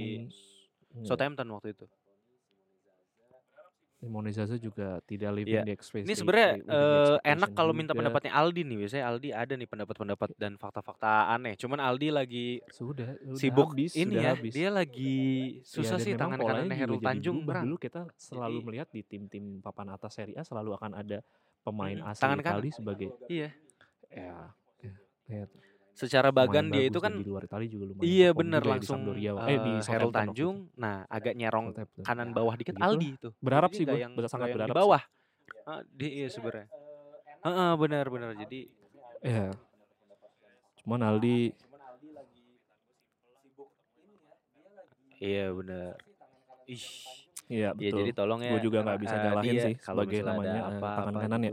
[0.94, 1.86] hmm, Southampton waktu itu.
[4.04, 5.64] Simone Zaza juga tidak living Iya.
[5.64, 6.76] the Ini expectation sebenarnya living the
[7.24, 8.76] eh, enak kalau minta pendapatnya Aldi nih.
[8.84, 11.56] Biasanya Aldi ada nih pendapat-pendapat dan fakta-fakta aneh.
[11.56, 14.30] Cuman Aldi lagi Sudah, sudah sibuk habis, ini sudah ya.
[14.36, 14.52] habis.
[14.52, 15.16] Dia lagi
[15.56, 17.38] Iya susah dan sih tangan kanannya Herul jadi Tanjung.
[17.48, 21.24] Dulu kita selalu Jadi melihat di tim-tim papan atas Serie A selalu akan ada
[21.64, 22.60] pemain mm, tangan kanan.
[22.60, 23.48] Itali sebagai Iya.
[24.12, 24.52] ya,
[24.84, 24.94] ya,
[25.32, 25.44] ya
[25.94, 29.00] Secara bagan dia itu kan di luar Itali juga lumayan Iya bener ya di langsung
[29.06, 30.18] eh di eh, Herul Southampton waktu itu.
[30.18, 30.56] Tanjung.
[30.74, 32.02] Nah agak nyerong Southampton.
[32.02, 32.90] kanan Ya, bawah dikit begitulah.
[32.98, 33.28] Aldi itu.
[33.38, 34.82] Berharap Jadi sih gue, yang sangat yang di berharap sih.
[34.82, 35.02] bawah.
[35.64, 36.66] Ah, dia iya sebenarnya.
[37.46, 38.30] Heeh, benar benar.
[38.34, 38.60] Jadi
[39.24, 39.46] Ya,
[40.82, 41.36] cuman Aldi
[45.22, 45.94] iya benar.
[46.68, 46.86] Ih.
[47.48, 48.18] Iya Ya jadi betul.
[48.18, 50.80] tolong Gue ya juga nggak bisa eh, nyalahin dia sih kalau sebagai namanya eh, tangan
[50.80, 51.52] apa-apa kanan ya.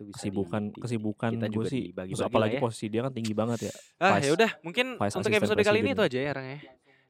[0.00, 2.62] Itu bisa Kesibukan di kesibukan kita gue juga sih, terus dibagi-bagi lah apalagi ya.
[2.64, 3.72] posisi dia kan tinggi banget ya.
[4.00, 6.58] Ah ya udah mungkin Vice untuk episode kali ini itu aja ya Rang ya.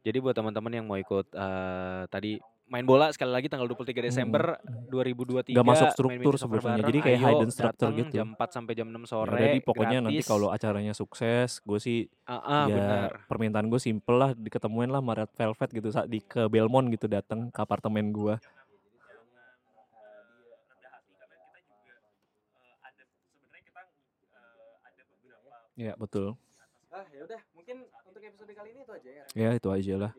[0.01, 4.57] Jadi buat teman-teman yang mau ikut uh, tadi main bola sekali lagi tanggal 23 Desember
[4.63, 4.95] hmm.
[4.95, 6.87] 2023 Gak masuk struktur sebenarnya.
[6.87, 8.15] Jadi kayak hidden structure gitu.
[8.23, 9.35] Jam 4 sampai jam 6 sore.
[9.35, 10.07] Ya, jadi pokoknya gratis.
[10.07, 13.11] nanti kalau acaranya sukses, gue sih uh, uh, ya bener.
[13.27, 17.51] permintaan gue simple lah diketemuin lah Red Velvet gitu saat di ke Belmont gitu datang
[17.51, 18.39] ke apartemen gue.
[25.81, 26.37] Ya betul.
[26.93, 29.25] Ah ya udah, mungkin untuk episode kali ini itu aja ya.
[29.33, 30.13] Ya itu aja lah.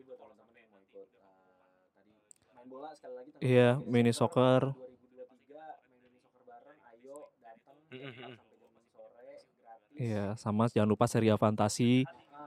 [2.50, 4.60] Main bola sekali lagi tanggal Iya, 23 mini soccer.
[4.74, 4.82] 2023
[5.86, 9.42] main mini soccer bareng, ayo datang jam 4 sampai jam 6 sore gratis.
[9.94, 12.02] Iya, sama jangan lupa seri Fantasi.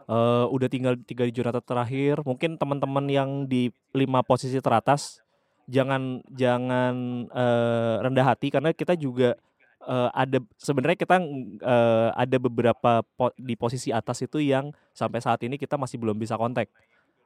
[0.06, 2.20] Uh, udah tinggal tiga di juara terakhir.
[2.28, 5.24] Mungkin teman-teman yang di lima posisi teratas
[5.72, 9.40] jangan jangan uh, rendah hati karena kita juga
[9.86, 11.18] uh, ada sebenarnya kita
[11.62, 16.18] uh, ada beberapa po di posisi atas itu yang sampai saat ini kita masih belum
[16.18, 16.68] bisa kontak.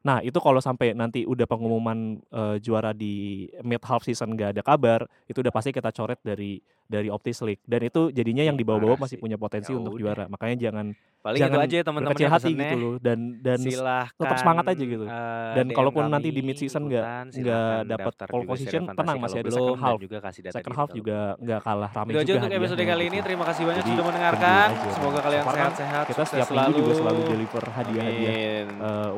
[0.06, 4.64] Nah itu kalau sampai nanti udah pengumuman uh, juara di mid half season gak ada
[4.64, 8.66] kabar, itu udah pasti kita coret dari dari Optis League dan itu jadinya yang di
[8.66, 10.02] bawah-bawah masih punya potensi ya untuk udah.
[10.02, 10.26] juara.
[10.26, 14.38] Makanya jangan Paling jangan itu aja teman-teman kecil hati gitu loh dan dan silahkan, tetap
[14.40, 15.04] semangat aja gitu.
[15.04, 19.52] Uh, dan kalaupun nanti di mid season nggak nggak dapat pole position, tenang masih ada
[19.52, 20.00] second half.
[20.00, 22.24] Juga kasih data second half juga nggak kalah ramai juga.
[22.24, 23.18] Itu aja untuk episode kali ini.
[23.20, 24.68] Terima kasih banyak Jadi, sudah mendengarkan.
[24.96, 26.04] Semoga kalian sehat-sehat.
[26.08, 26.64] Kita setiap selalu.
[26.72, 28.34] minggu juga selalu deliver hadiah-hadiah
[28.80, 29.10] uh,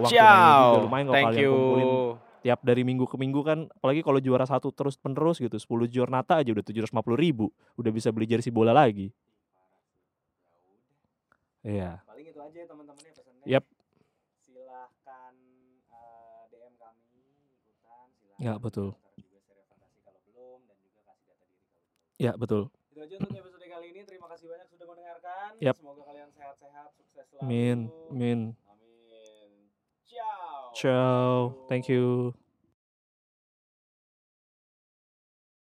[0.72, 1.54] tunai juga lumayan kalau kalian you.
[1.54, 1.90] kumpulin.
[2.42, 6.42] Tiap dari minggu ke minggu kan apalagi kalau juara satu terus penerus gitu 10 jornata
[6.42, 9.14] aja udah 750 ribu udah bisa beli jersey bola lagi.
[11.62, 12.02] Iya.
[12.10, 13.46] Paling itu aja teman-teman ya pesannya.
[13.46, 13.64] Yep.
[14.42, 15.34] silahkan
[15.94, 17.22] uh, DM kami
[17.54, 18.42] ikutan silahkan.
[18.42, 18.98] Ya betul.
[19.22, 22.18] Juga seri fantasi kalau belum dan juga kasih data diri kalau belum.
[22.18, 22.62] Ya betul.
[22.90, 24.02] Itu aja untuk episode kali ini.
[24.02, 25.50] Terima kasih banyak sudah mendengarkan.
[25.62, 25.76] Yep.
[25.78, 27.78] semoga kalian sehat-sehat sukses selalu amin
[28.10, 28.40] amin amin.
[28.58, 28.71] ciao
[30.74, 32.34] ciao thank you